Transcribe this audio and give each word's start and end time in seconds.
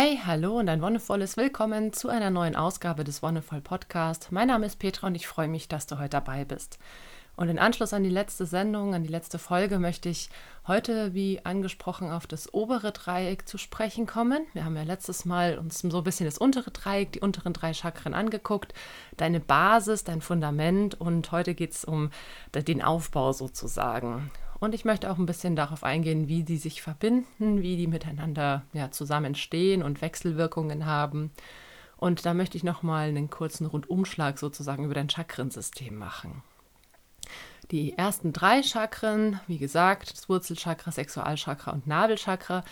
Hey, 0.00 0.20
hallo 0.24 0.60
und 0.60 0.68
ein 0.68 0.80
wundervolles 0.80 1.36
Willkommen 1.36 1.92
zu 1.92 2.08
einer 2.08 2.30
neuen 2.30 2.54
Ausgabe 2.54 3.02
des 3.02 3.20
Wonderful 3.20 3.60
Podcast. 3.60 4.30
Mein 4.30 4.46
Name 4.46 4.64
ist 4.64 4.78
Petra 4.78 5.08
und 5.08 5.16
ich 5.16 5.26
freue 5.26 5.48
mich, 5.48 5.66
dass 5.66 5.88
du 5.88 5.98
heute 5.98 6.10
dabei 6.10 6.44
bist. 6.44 6.78
Und 7.34 7.48
in 7.48 7.58
Anschluss 7.58 7.92
an 7.92 8.04
die 8.04 8.08
letzte 8.08 8.46
Sendung, 8.46 8.94
an 8.94 9.02
die 9.02 9.08
letzte 9.08 9.40
Folge, 9.40 9.80
möchte 9.80 10.08
ich 10.08 10.30
heute, 10.68 11.14
wie 11.14 11.44
angesprochen, 11.44 12.12
auf 12.12 12.28
das 12.28 12.54
obere 12.54 12.92
Dreieck 12.92 13.48
zu 13.48 13.58
sprechen 13.58 14.06
kommen. 14.06 14.46
Wir 14.52 14.64
haben 14.64 14.76
ja 14.76 14.84
letztes 14.84 15.24
Mal 15.24 15.58
uns 15.58 15.80
so 15.80 15.98
ein 15.98 16.04
bisschen 16.04 16.26
das 16.26 16.38
untere 16.38 16.70
Dreieck, 16.70 17.10
die 17.10 17.20
unteren 17.20 17.52
drei 17.52 17.74
Chakren 17.74 18.14
angeguckt, 18.14 18.74
deine 19.16 19.40
Basis, 19.40 20.04
dein 20.04 20.20
Fundament 20.20 21.00
und 21.00 21.32
heute 21.32 21.56
geht 21.56 21.72
es 21.72 21.84
um 21.84 22.10
den 22.54 22.84
Aufbau 22.84 23.32
sozusagen. 23.32 24.30
Und 24.60 24.74
ich 24.74 24.84
möchte 24.84 25.10
auch 25.10 25.18
ein 25.18 25.26
bisschen 25.26 25.54
darauf 25.56 25.84
eingehen, 25.84 26.28
wie 26.28 26.42
die 26.42 26.56
sich 26.56 26.82
verbinden, 26.82 27.62
wie 27.62 27.76
die 27.76 27.86
miteinander 27.86 28.64
ja, 28.72 28.90
zusammenstehen 28.90 29.82
und 29.82 30.02
Wechselwirkungen 30.02 30.86
haben. 30.86 31.30
Und 31.96 32.26
da 32.26 32.34
möchte 32.34 32.56
ich 32.56 32.64
nochmal 32.64 33.08
einen 33.08 33.30
kurzen 33.30 33.66
Rundumschlag 33.66 34.38
sozusagen 34.38 34.84
über 34.84 34.94
dein 34.94 35.10
Chakrensystem 35.10 35.96
machen. 35.96 36.42
Die 37.70 37.98
ersten 37.98 38.32
drei 38.32 38.62
Chakren, 38.62 39.40
wie 39.46 39.58
gesagt, 39.58 40.12
das 40.12 40.28
Wurzelchakra, 40.28 40.90
Sexualchakra 40.90 41.72
und 41.72 41.86
Nabelchakra, 41.86 42.64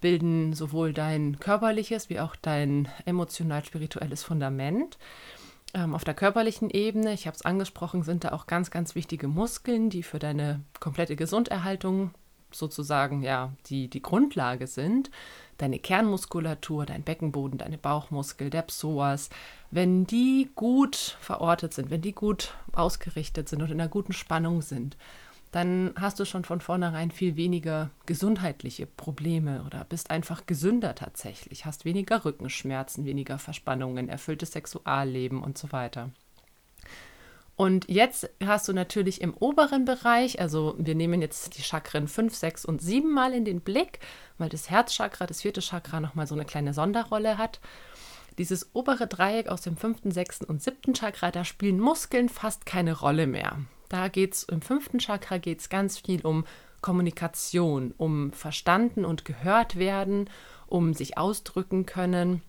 bilden 0.00 0.52
sowohl 0.52 0.92
dein 0.92 1.40
körperliches 1.40 2.10
wie 2.10 2.20
auch 2.20 2.36
dein 2.36 2.88
emotional-spirituelles 3.06 4.22
Fundament. 4.22 4.98
Ähm, 5.74 5.94
auf 5.94 6.04
der 6.04 6.14
körperlichen 6.14 6.70
Ebene, 6.70 7.12
ich 7.12 7.26
habe 7.26 7.34
es 7.34 7.44
angesprochen, 7.44 8.04
sind 8.04 8.24
da 8.24 8.32
auch 8.32 8.46
ganz, 8.46 8.70
ganz 8.70 8.94
wichtige 8.94 9.26
Muskeln, 9.26 9.90
die 9.90 10.04
für 10.04 10.20
deine 10.20 10.60
komplette 10.78 11.16
Gesunderhaltung 11.16 12.12
sozusagen 12.52 13.22
ja 13.22 13.52
die, 13.66 13.88
die 13.88 14.00
Grundlage 14.00 14.68
sind. 14.68 15.10
Deine 15.58 15.80
Kernmuskulatur, 15.80 16.86
dein 16.86 17.02
Beckenboden, 17.02 17.58
deine 17.58 17.78
Bauchmuskel, 17.78 18.50
der 18.50 18.62
Psoas, 18.62 19.30
wenn 19.72 20.06
die 20.06 20.50
gut 20.54 21.16
verortet 21.20 21.74
sind, 21.74 21.90
wenn 21.90 22.02
die 22.02 22.14
gut 22.14 22.54
ausgerichtet 22.72 23.48
sind 23.48 23.60
und 23.60 23.70
in 23.70 23.80
einer 23.80 23.90
guten 23.90 24.12
Spannung 24.12 24.62
sind, 24.62 24.96
dann 25.54 25.94
hast 25.96 26.18
du 26.18 26.24
schon 26.24 26.44
von 26.44 26.60
vornherein 26.60 27.12
viel 27.12 27.36
weniger 27.36 27.90
gesundheitliche 28.06 28.86
Probleme 28.86 29.62
oder 29.64 29.84
bist 29.84 30.10
einfach 30.10 30.46
gesünder 30.46 30.96
tatsächlich, 30.96 31.64
hast 31.64 31.84
weniger 31.84 32.24
Rückenschmerzen, 32.24 33.04
weniger 33.04 33.38
Verspannungen, 33.38 34.08
erfülltes 34.08 34.50
Sexualleben 34.50 35.40
und 35.44 35.56
so 35.56 35.70
weiter. 35.70 36.10
Und 37.54 37.88
jetzt 37.88 38.28
hast 38.44 38.66
du 38.66 38.72
natürlich 38.72 39.20
im 39.20 39.32
oberen 39.32 39.84
Bereich, 39.84 40.40
also 40.40 40.74
wir 40.76 40.96
nehmen 40.96 41.22
jetzt 41.22 41.56
die 41.56 41.62
Chakren 41.62 42.08
5, 42.08 42.34
6 42.34 42.64
und 42.64 42.82
7 42.82 43.08
mal 43.08 43.32
in 43.32 43.44
den 43.44 43.60
Blick, 43.60 44.00
weil 44.38 44.48
das 44.48 44.70
Herzchakra, 44.70 45.28
das 45.28 45.42
vierte 45.42 45.60
Chakra, 45.60 46.00
nochmal 46.00 46.26
so 46.26 46.34
eine 46.34 46.46
kleine 46.46 46.74
Sonderrolle 46.74 47.38
hat. 47.38 47.60
Dieses 48.38 48.74
obere 48.74 49.06
Dreieck 49.06 49.46
aus 49.46 49.60
dem 49.60 49.76
fünften, 49.76 50.10
sechsten 50.10 50.46
und 50.46 50.64
siebten 50.64 50.94
Chakra, 50.94 51.30
da 51.30 51.44
spielen 51.44 51.78
Muskeln 51.78 52.28
fast 52.28 52.66
keine 52.66 52.98
Rolle 52.98 53.28
mehr. 53.28 53.58
Da 53.94 54.08
es 54.08 54.42
im 54.42 54.60
fünften 54.60 54.98
Chakra 54.98 55.38
geht's 55.38 55.68
ganz 55.68 55.98
viel 55.98 56.26
um 56.26 56.44
Kommunikation, 56.80 57.94
um 57.96 58.32
verstanden 58.32 59.04
und 59.04 59.24
gehört 59.24 59.76
werden, 59.76 60.28
um 60.66 60.94
sich 60.94 61.16
ausdrücken 61.16 61.86
können. 61.86 62.42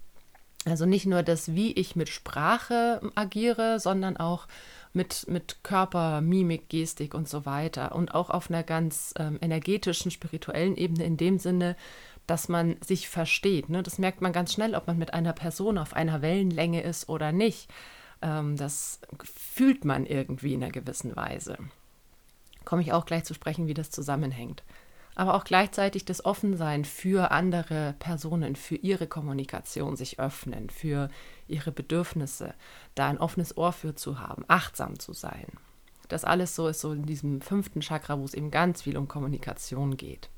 Also 0.66 0.88
nicht 0.88 1.06
nur 1.06 1.22
das, 1.22 1.54
wie 1.54 1.72
ich 1.74 1.96
mit 1.96 2.10
Sprache 2.10 3.00
agiere, 3.14 3.80
sondern 3.80 4.18
auch 4.18 4.48
mit, 4.92 5.28
mit 5.28 5.58
Körper, 5.62 6.20
Mimik, 6.22 6.68
Gestik 6.68 7.14
und 7.14 7.30
so 7.30 7.46
weiter. 7.46 7.94
Und 7.94 8.16
auch 8.16 8.32
auf 8.32 8.50
einer 8.50 8.64
ganz 8.64 9.14
ähm, 9.20 9.38
energetischen, 9.40 10.10
spirituellen 10.10 10.76
Ebene 10.76 11.04
in 11.04 11.16
dem 11.16 11.38
Sinne, 11.38 11.76
dass 12.26 12.50
man 12.50 12.78
sich 12.84 13.08
versteht. 13.08 13.70
Ne? 13.70 13.84
Das 13.84 14.00
merkt 14.00 14.20
man 14.20 14.34
ganz 14.34 14.52
schnell, 14.52 14.74
ob 14.74 14.88
man 14.88 14.98
mit 14.98 15.14
einer 15.14 15.34
Person 15.34 15.78
auf 15.78 15.94
einer 15.94 16.24
Wellenlänge 16.24 16.82
ist 16.82 17.08
oder 17.08 17.32
nicht. 17.32 17.70
Ähm, 18.22 18.58
das 18.58 19.00
fühlt 19.24 19.86
man 19.86 20.06
irgendwie 20.06 20.54
in 20.54 20.64
einer 20.64 20.72
gewissen 20.72 21.16
Weise. 21.16 21.58
Komme 22.64 22.82
ich 22.82 22.94
auch 22.94 23.06
gleich 23.06 23.24
zu 23.24 23.34
sprechen, 23.34 23.68
wie 23.68 23.74
das 23.74 23.92
zusammenhängt. 23.92 24.64
Aber 25.16 25.36
auch 25.36 25.46
gleichzeitig 25.46 26.04
das 26.04 26.26
Offensein 26.26 26.84
für 26.84 27.32
andere 27.32 27.96
Personen, 28.00 28.58
für 28.58 28.76
ihre 28.76 29.08
Kommunikation 29.08 29.96
sich 29.96 30.20
öffnen, 30.20 30.70
für 30.70 31.10
ihre 31.48 31.72
Bedürfnisse, 31.72 32.54
da 32.96 33.08
ein 33.08 33.18
offenes 33.18 33.56
Ohr 33.56 33.72
für 33.72 33.96
zu 33.96 34.20
haben, 34.20 34.44
achtsam 34.50 35.00
zu 35.00 35.14
sein. 35.14 35.48
Das 36.10 36.26
alles 36.26 36.56
so 36.56 36.68
ist 36.68 36.82
so 36.82 36.92
in 36.92 37.06
diesem 37.06 37.42
fünften 37.42 37.82
Chakra, 37.82 38.20
wo 38.20 38.26
es 38.26 38.34
eben 38.34 38.52
ganz 38.52 38.82
viel 38.82 38.98
um 38.98 39.08
Kommunikation 39.08 39.96
geht. 39.96 40.30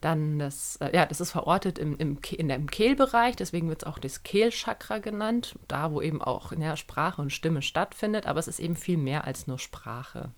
Dann 0.00 0.38
das, 0.38 0.76
äh, 0.76 0.94
ja, 0.94 1.04
das 1.04 1.20
ist 1.20 1.32
verortet 1.32 1.78
im, 1.78 1.96
im, 1.98 2.18
in 2.30 2.48
dem 2.48 2.70
Kehlbereich, 2.70 3.36
deswegen 3.36 3.68
wird 3.68 3.82
es 3.82 3.86
auch 3.86 3.98
das 3.98 4.22
Kehlchakra 4.22 4.98
genannt, 4.98 5.56
da 5.68 5.92
wo 5.92 6.00
eben 6.00 6.22
auch 6.22 6.52
ja, 6.52 6.76
Sprache 6.76 7.20
und 7.20 7.32
Stimme 7.32 7.60
stattfindet, 7.60 8.26
aber 8.26 8.40
es 8.40 8.48
ist 8.48 8.60
eben 8.60 8.76
viel 8.76 8.96
mehr 8.96 9.24
als 9.24 9.46
nur 9.46 9.58
Sprache. 9.58 10.30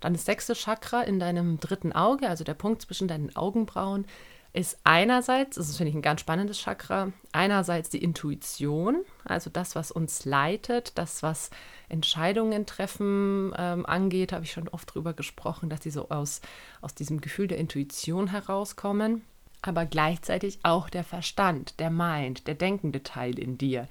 Dann 0.00 0.12
das 0.12 0.24
sechste 0.24 0.54
Chakra 0.54 1.02
in 1.02 1.18
deinem 1.18 1.60
dritten 1.60 1.92
Auge, 1.92 2.28
also 2.28 2.44
der 2.44 2.54
Punkt 2.54 2.82
zwischen 2.82 3.08
deinen 3.08 3.34
Augenbrauen, 3.36 4.06
ist 4.54 4.78
einerseits, 4.84 5.56
das 5.56 5.76
finde 5.76 5.90
ich 5.90 5.96
ein 5.96 6.02
ganz 6.02 6.20
spannendes 6.20 6.58
Chakra, 6.58 7.12
einerseits 7.32 7.90
die 7.90 8.02
Intuition, 8.02 9.04
also 9.24 9.50
das, 9.50 9.74
was 9.74 9.90
uns 9.90 10.24
leitet, 10.24 10.96
das, 10.96 11.24
was 11.24 11.50
Entscheidungen 11.88 12.64
treffen 12.64 13.52
ähm, 13.58 13.84
angeht, 13.84 14.32
habe 14.32 14.44
ich 14.44 14.52
schon 14.52 14.68
oft 14.68 14.94
drüber 14.94 15.12
gesprochen, 15.12 15.68
dass 15.68 15.80
die 15.80 15.90
so 15.90 16.08
aus, 16.08 16.40
aus 16.80 16.94
diesem 16.94 17.20
Gefühl 17.20 17.48
der 17.48 17.58
Intuition 17.58 18.28
herauskommen, 18.28 19.22
aber 19.60 19.86
gleichzeitig 19.86 20.60
auch 20.62 20.88
der 20.88 21.02
Verstand, 21.02 21.80
der 21.80 21.90
Mind, 21.90 22.46
der 22.46 22.54
denkende 22.54 23.02
Teil 23.02 23.40
in 23.40 23.58
dir, 23.58 23.88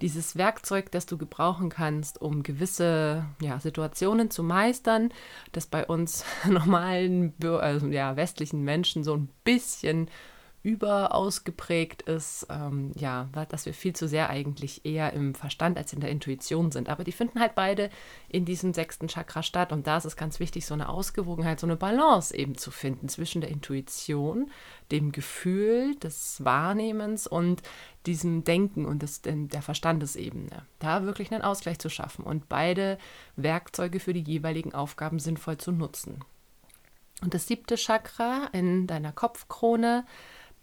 dieses 0.00 0.36
Werkzeug, 0.36 0.90
das 0.90 1.06
du 1.06 1.16
gebrauchen 1.16 1.70
kannst, 1.70 2.20
um 2.20 2.42
gewisse 2.42 3.24
ja, 3.40 3.58
Situationen 3.58 4.30
zu 4.30 4.42
meistern, 4.42 5.10
das 5.52 5.66
bei 5.66 5.86
uns 5.86 6.24
normalen, 6.48 7.34
also, 7.42 7.86
ja, 7.86 8.16
westlichen 8.16 8.62
Menschen 8.62 9.04
so 9.04 9.14
ein 9.14 9.28
bisschen 9.44 10.08
überausgeprägt 10.66 12.02
ist, 12.02 12.48
ähm, 12.50 12.90
ja, 12.96 13.28
dass 13.48 13.66
wir 13.66 13.72
viel 13.72 13.94
zu 13.94 14.08
sehr 14.08 14.30
eigentlich 14.30 14.84
eher 14.84 15.12
im 15.12 15.32
Verstand 15.36 15.78
als 15.78 15.92
in 15.92 16.00
der 16.00 16.10
Intuition 16.10 16.72
sind. 16.72 16.88
Aber 16.88 17.04
die 17.04 17.12
finden 17.12 17.38
halt 17.38 17.54
beide 17.54 17.88
in 18.28 18.44
diesem 18.44 18.74
sechsten 18.74 19.06
Chakra 19.06 19.44
statt. 19.44 19.70
Und 19.70 19.86
da 19.86 19.98
ist 19.98 20.06
es 20.06 20.16
ganz 20.16 20.40
wichtig, 20.40 20.66
so 20.66 20.74
eine 20.74 20.88
Ausgewogenheit, 20.88 21.60
so 21.60 21.68
eine 21.68 21.76
Balance 21.76 22.36
eben 22.36 22.58
zu 22.58 22.72
finden 22.72 23.08
zwischen 23.08 23.42
der 23.42 23.50
Intuition, 23.50 24.50
dem 24.90 25.12
Gefühl 25.12 25.94
des 25.94 26.44
Wahrnehmens 26.44 27.28
und 27.28 27.62
diesem 28.04 28.42
Denken 28.42 28.86
und 28.86 29.02
des, 29.02 29.22
der 29.22 29.62
Verstandesebene. 29.62 30.66
Da 30.80 31.04
wirklich 31.04 31.30
einen 31.30 31.44
Ausgleich 31.44 31.78
zu 31.78 31.90
schaffen 31.90 32.24
und 32.24 32.48
beide 32.48 32.98
Werkzeuge 33.36 34.00
für 34.00 34.12
die 34.12 34.24
jeweiligen 34.24 34.74
Aufgaben 34.74 35.20
sinnvoll 35.20 35.58
zu 35.58 35.70
nutzen. 35.70 36.24
Und 37.22 37.34
das 37.34 37.46
siebte 37.46 37.76
Chakra 37.76 38.48
in 38.52 38.86
deiner 38.86 39.12
Kopfkrone, 39.12 40.04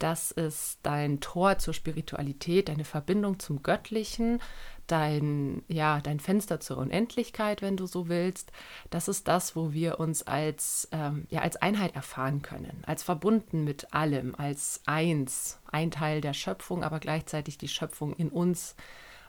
das 0.03 0.31
ist 0.31 0.79
dein 0.83 1.21
Tor 1.21 1.59
zur 1.59 1.73
Spiritualität, 1.73 2.67
deine 2.67 2.83
Verbindung 2.83 3.39
zum 3.39 3.63
Göttlichen, 3.63 4.41
dein, 4.85 5.63
ja, 5.69 6.01
dein 6.01 6.19
Fenster 6.19 6.59
zur 6.59 6.77
Unendlichkeit, 6.77 7.61
wenn 7.61 7.77
du 7.77 7.85
so 7.85 8.09
willst. 8.09 8.51
Das 8.89 9.07
ist 9.07 9.29
das, 9.29 9.55
wo 9.55 9.71
wir 9.71 10.01
uns 10.01 10.27
als, 10.27 10.89
ähm, 10.91 11.25
ja, 11.29 11.39
als 11.39 11.55
Einheit 11.55 11.95
erfahren 11.95 12.41
können, 12.41 12.83
als 12.85 13.01
verbunden 13.01 13.63
mit 13.63 13.93
allem, 13.93 14.35
als 14.35 14.81
eins, 14.85 15.59
ein 15.71 15.89
Teil 15.89 16.19
der 16.19 16.33
Schöpfung, 16.33 16.83
aber 16.83 16.99
gleichzeitig 16.99 17.57
die 17.57 17.69
Schöpfung 17.69 18.13
in 18.13 18.27
uns 18.27 18.75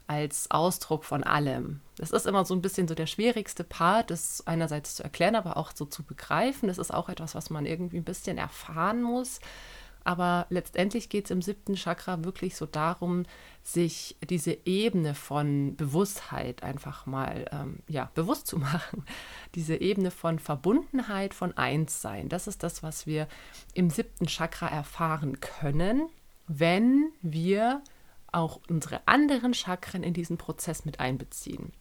als 0.09 0.51
Ausdruck 0.51 1.05
von 1.05 1.23
allem. 1.23 1.83
Das 1.99 2.11
ist 2.11 2.27
immer 2.27 2.45
so 2.45 2.53
ein 2.53 2.63
bisschen 2.63 2.89
so 2.89 2.97
der 2.97 3.07
schwierigste 3.07 3.63
Part, 3.63 4.11
das 4.11 4.45
einerseits 4.45 4.97
zu 4.97 5.05
erklären, 5.05 5.37
aber 5.37 5.57
auch 5.57 5.71
so 5.73 5.85
zu 5.85 6.03
begreifen. 6.03 6.67
Das 6.67 6.79
ist 6.79 6.93
auch 6.93 7.09
etwas, 7.09 7.37
was 7.37 7.49
man 7.49 7.65
irgendwie 7.65 7.99
ein 7.99 8.05
bisschen 8.05 8.39
erfahren 8.39 9.03
muss. 9.03 9.39
Aber 10.05 10.47
letztendlich 10.51 11.09
geht 11.09 11.25
es 11.25 11.31
im 11.31 11.41
siebten 11.41 11.75
Chakra 11.75 12.25
wirklich 12.25 12.57
so 12.57 12.67
darum, 12.67 13.25
sich 13.63 14.17
diese 14.29 14.59
Ebene 14.67 15.15
von 15.15 15.77
Bewusstheit 15.77 16.63
einfach 16.63 17.07
mal 17.07 17.47
ähm, 17.51 17.79
ja, 17.89 18.11
bewusst 18.15 18.47
zu 18.47 18.59
machen. 18.59 19.05
Diese 19.55 19.77
Ebene 19.77 20.11
von 20.11 20.39
Verbundenheit, 20.39 21.33
von 21.33 21.57
Einssein. 21.57 22.29
Das 22.29 22.47
ist 22.47 22.63
das, 22.63 22.83
was 22.83 23.07
wir 23.07 23.27
im 23.73 23.89
siebten 23.89 24.27
Chakra 24.27 24.69
erfahren 24.69 25.41
können, 25.41 26.09
wenn 26.47 27.11
wir 27.23 27.83
auch 28.31 28.61
unsere 28.69 29.07
anderen 29.07 29.55
Chakren 29.55 30.03
in 30.03 30.13
diesen 30.13 30.37
Prozess 30.37 30.85
mit 30.85 31.01
einbeziehen. 31.01 31.73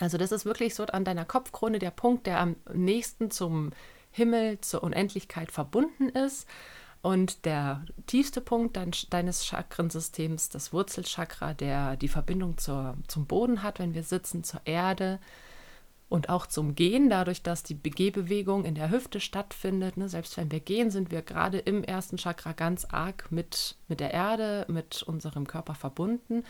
Also 0.00 0.18
das 0.18 0.32
ist 0.32 0.44
wirklich 0.44 0.74
so 0.74 0.84
an 0.84 1.04
deiner 1.04 1.24
Kopfkrone 1.24 1.78
der 1.78 1.90
Punkt, 1.90 2.26
der 2.26 2.40
am 2.40 2.56
nächsten 2.72 3.30
zum 3.30 3.70
Himmel, 4.10 4.60
zur 4.60 4.82
Unendlichkeit 4.82 5.52
verbunden 5.52 6.08
ist. 6.08 6.48
Und 7.02 7.44
der 7.44 7.84
tiefste 8.06 8.40
Punkt 8.40 8.76
dein, 8.76 8.90
deines 9.10 9.46
Chakrensystems, 9.46 10.48
das 10.48 10.72
Wurzelchakra, 10.72 11.54
der 11.54 11.96
die 11.96 12.08
Verbindung 12.08 12.58
zur, 12.58 12.96
zum 13.06 13.26
Boden 13.26 13.62
hat, 13.62 13.78
wenn 13.78 13.94
wir 13.94 14.02
sitzen, 14.02 14.42
zur 14.42 14.60
Erde, 14.64 15.20
Und 16.08 16.28
auch 16.28 16.46
zum 16.46 16.76
Gehen, 16.76 17.10
dadurch, 17.10 17.42
dass 17.42 17.64
die 17.64 17.80
Gehbewegung 17.82 18.64
in 18.64 18.76
der 18.76 18.90
Hüfte 18.90 19.18
stattfindet. 19.18 19.96
Ne, 19.96 20.08
selbst 20.08 20.36
wenn 20.36 20.52
wir 20.52 20.60
gehen, 20.60 20.90
sind 20.90 21.10
wir 21.10 21.22
gerade 21.22 21.58
im 21.58 21.82
ersten 21.82 22.16
Chakra 22.16 22.52
ganz 22.52 22.84
arg 22.84 23.32
mit, 23.32 23.74
mit 23.88 23.98
der 23.98 24.12
Erde, 24.12 24.66
mit 24.68 25.02
unserem 25.02 25.48
Körper 25.48 25.74
verbunden. 25.74 26.44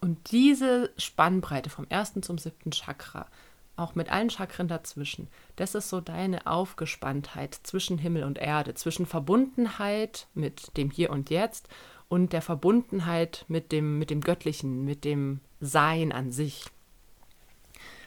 Und 0.00 0.32
diese 0.32 0.90
Spannbreite 0.96 1.70
vom 1.70 1.86
ersten 1.88 2.22
zum 2.22 2.38
siebten 2.38 2.72
Chakra, 2.72 3.26
auch 3.76 3.94
mit 3.94 4.10
allen 4.10 4.30
Chakren 4.30 4.68
dazwischen, 4.68 5.28
das 5.56 5.74
ist 5.74 5.88
so 5.88 6.00
deine 6.00 6.46
Aufgespanntheit 6.46 7.58
zwischen 7.62 7.98
Himmel 7.98 8.24
und 8.24 8.38
Erde, 8.38 8.74
zwischen 8.74 9.06
Verbundenheit 9.06 10.26
mit 10.34 10.76
dem 10.76 10.90
Hier 10.90 11.10
und 11.10 11.30
Jetzt 11.30 11.68
und 12.08 12.32
der 12.32 12.42
Verbundenheit 12.42 13.44
mit 13.48 13.72
dem, 13.72 13.98
mit 13.98 14.10
dem 14.10 14.20
Göttlichen, 14.20 14.84
mit 14.84 15.04
dem 15.04 15.40
Sein 15.60 16.12
an 16.12 16.32
sich. 16.32 16.66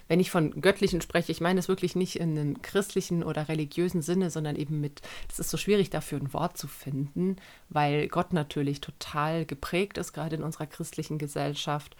Wenn 0.07 0.19
ich 0.19 0.29
von 0.29 0.61
Göttlichen 0.61 1.01
spreche, 1.01 1.31
ich 1.31 1.41
meine 1.41 1.59
es 1.59 1.69
wirklich 1.69 1.95
nicht 1.95 2.17
in 2.17 2.37
einem 2.37 2.61
christlichen 2.61 3.23
oder 3.23 3.47
religiösen 3.47 4.01
Sinne, 4.01 4.29
sondern 4.29 4.57
eben 4.57 4.81
mit, 4.81 5.01
es 5.31 5.39
ist 5.39 5.49
so 5.49 5.57
schwierig 5.57 5.89
dafür 5.89 6.19
ein 6.19 6.33
Wort 6.33 6.57
zu 6.57 6.67
finden, 6.67 7.37
weil 7.69 8.09
Gott 8.09 8.33
natürlich 8.33 8.81
total 8.81 9.45
geprägt 9.45 9.97
ist, 9.97 10.13
gerade 10.13 10.35
in 10.35 10.43
unserer 10.43 10.67
christlichen 10.67 11.17
Gesellschaft. 11.17 11.95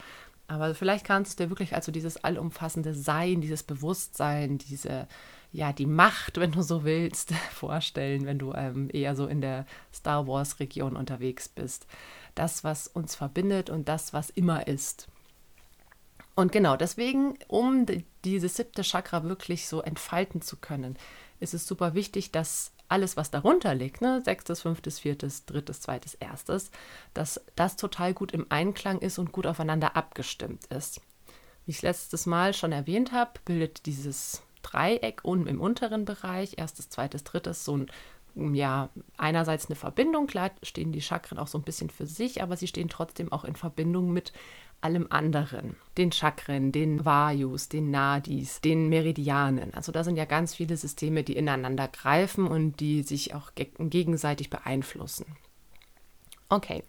Aber 0.48 0.76
vielleicht 0.76 1.06
kannst 1.06 1.40
du 1.40 1.44
dir 1.44 1.50
wirklich 1.50 1.74
also 1.74 1.92
dieses 1.92 2.24
allumfassende 2.24 2.94
Sein, 2.94 3.42
dieses 3.42 3.64
Bewusstsein, 3.64 4.58
diese, 4.58 5.08
ja, 5.52 5.72
die 5.72 5.86
Macht, 5.86 6.38
wenn 6.38 6.52
du 6.52 6.62
so 6.62 6.84
willst, 6.84 7.34
vorstellen, 7.52 8.26
wenn 8.26 8.40
du 8.40 8.54
ähm, 8.54 8.90
eher 8.92 9.16
so 9.16 9.28
in 9.28 9.42
der 9.42 9.66
Star 9.94 10.28
Wars-Region 10.28 10.96
unterwegs 10.96 11.48
bist. 11.48 11.88
Das, 12.36 12.64
was 12.64 12.88
uns 12.88 13.16
verbindet 13.16 13.70
und 13.70 13.88
das, 13.88 14.14
was 14.14 14.30
immer 14.30 14.68
ist. 14.68 15.08
Und 16.36 16.52
genau 16.52 16.76
deswegen, 16.76 17.38
um 17.48 17.86
dieses 18.26 18.56
siebte 18.56 18.82
Chakra 18.82 19.24
wirklich 19.24 19.68
so 19.68 19.82
entfalten 19.82 20.42
zu 20.42 20.58
können, 20.58 20.98
ist 21.40 21.54
es 21.54 21.68
super 21.68 21.94
wichtig, 21.94 22.32
dass 22.32 22.72
alles, 22.94 23.18
was 23.18 23.32
darunter 23.32 23.74
liegt, 23.74 24.02
ne, 24.02 24.22
sechstes, 24.24 24.62
fünftes, 24.62 25.00
viertes, 25.00 25.46
drittes, 25.46 25.82
zweites, 25.82 26.14
erstes, 26.14 26.70
dass 27.16 27.42
das 27.56 27.76
total 27.76 28.14
gut 28.14 28.32
im 28.32 28.46
Einklang 28.50 29.00
ist 29.00 29.18
und 29.18 29.32
gut 29.32 29.48
aufeinander 29.48 29.98
abgestimmt 29.98 30.68
ist. 30.68 31.02
Wie 31.66 31.72
ich 31.72 31.82
letztes 31.82 32.28
Mal 32.28 32.54
schon 32.54 32.72
erwähnt 32.72 33.12
habe, 33.12 33.32
bildet 33.46 33.88
dieses 33.88 34.44
Dreieck 34.62 35.22
unten 35.24 35.48
im 35.48 35.60
unteren 35.60 36.06
Bereich, 36.06 36.58
erstes, 36.58 36.90
zweites, 36.90 37.24
drittes, 37.24 37.66
so 37.66 37.78
ein, 37.78 37.92
ja, 38.36 38.90
einerseits 39.18 39.68
eine 39.68 39.76
Verbindung, 39.76 40.28
klar 40.28 40.52
stehen 40.64 40.92
die 40.92 41.02
Chakren 41.02 41.38
auch 41.38 41.48
so 41.48 41.58
ein 41.58 41.64
bisschen 41.64 41.90
für 41.90 42.06
sich, 42.06 42.42
aber 42.42 42.58
sie 42.58 42.68
stehen 42.68 42.90
trotzdem 42.90 43.32
auch 43.32 43.44
in 43.44 43.56
Verbindung 43.56 44.12
mit 44.12 44.34
allem 44.82 45.08
anderen, 45.10 45.78
den 45.98 46.12
Chakren, 46.12 46.72
den 46.72 47.06
Vayus, 47.06 47.70
den 47.70 47.90
Nadis, 47.90 48.60
den 48.60 48.90
Meridianen. 48.90 49.74
Also 49.74 49.92
da 49.92 50.04
sind 50.04 50.18
ja 50.18 50.26
ganz 50.26 50.56
viele 50.56 50.76
Systeme, 50.76 51.24
die 51.24 51.38
ineinander 51.38 51.88
greifen 51.88 52.48
und 52.48 52.80
die 52.80 53.04
sich 53.04 53.34
auch 53.34 53.52
gegenseitig 53.56 54.50
beeinflussen. 54.50 55.26
Okay, 56.50 56.84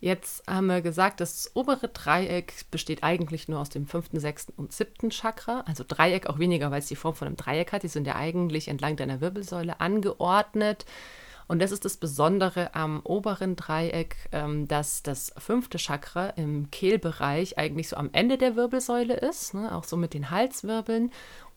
jetzt 0.00 0.46
haben 0.48 0.66
wir 0.66 0.80
gesagt, 0.82 1.20
das 1.20 1.50
obere 1.54 1.88
Dreieck 1.88 2.52
besteht 2.70 3.02
eigentlich 3.02 3.48
nur 3.48 3.60
aus 3.60 3.68
dem 3.68 3.86
fünften, 3.86 4.20
sechsten 4.20 4.52
und 4.56 4.72
siebten 4.72 5.10
Chakra. 5.10 5.64
Also 5.66 5.84
Dreieck 5.86 6.26
auch 6.26 6.38
weniger, 6.38 6.70
weil 6.70 6.80
es 6.80 6.86
die 6.86 6.96
Form 6.96 7.14
von 7.14 7.26
einem 7.26 7.36
Dreieck 7.36 7.72
hat. 7.72 7.82
Die 7.82 7.88
sind 7.88 8.06
ja 8.06 8.16
eigentlich 8.16 8.68
entlang 8.68 8.96
deiner 8.96 9.20
Wirbelsäule 9.20 9.80
angeordnet. 9.80 10.84
Und 11.48 11.60
das 11.60 11.70
ist 11.70 11.84
das 11.84 11.96
Besondere 11.96 12.74
am 12.74 13.00
oberen 13.04 13.54
Dreieck, 13.54 14.16
ähm, 14.32 14.66
dass 14.66 15.02
das 15.02 15.32
fünfte 15.38 15.78
Chakra 15.78 16.30
im 16.30 16.70
Kehlbereich 16.70 17.56
eigentlich 17.56 17.88
so 17.88 17.96
am 17.96 18.10
Ende 18.12 18.36
der 18.36 18.56
Wirbelsäule 18.56 19.14
ist, 19.14 19.54
ne, 19.54 19.74
auch 19.74 19.84
so 19.84 19.96
mit 19.96 20.12
den 20.12 20.30
Halswirbeln, 20.30 21.12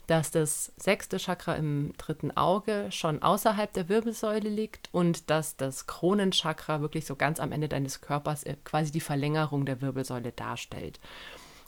dass 0.10 0.32
das 0.32 0.72
sechste 0.78 1.18
Chakra 1.18 1.56
im 1.56 1.94
dritten 1.98 2.36
Auge 2.36 2.88
schon 2.90 3.22
außerhalb 3.22 3.72
der 3.72 3.90
Wirbelsäule 3.90 4.50
liegt 4.50 4.90
und 4.92 5.30
dass 5.30 5.56
das 5.56 5.86
Kronenchakra 5.86 6.82
wirklich 6.82 7.06
so 7.06 7.16
ganz 7.16 7.40
am 7.40 7.52
Ende 7.52 7.70
deines 7.70 8.02
Körpers 8.02 8.44
äh, 8.44 8.56
quasi 8.64 8.92
die 8.92 9.02
Verlängerung 9.02 9.66
der 9.66 9.82
Wirbelsäule 9.82 10.32
darstellt. 10.32 11.00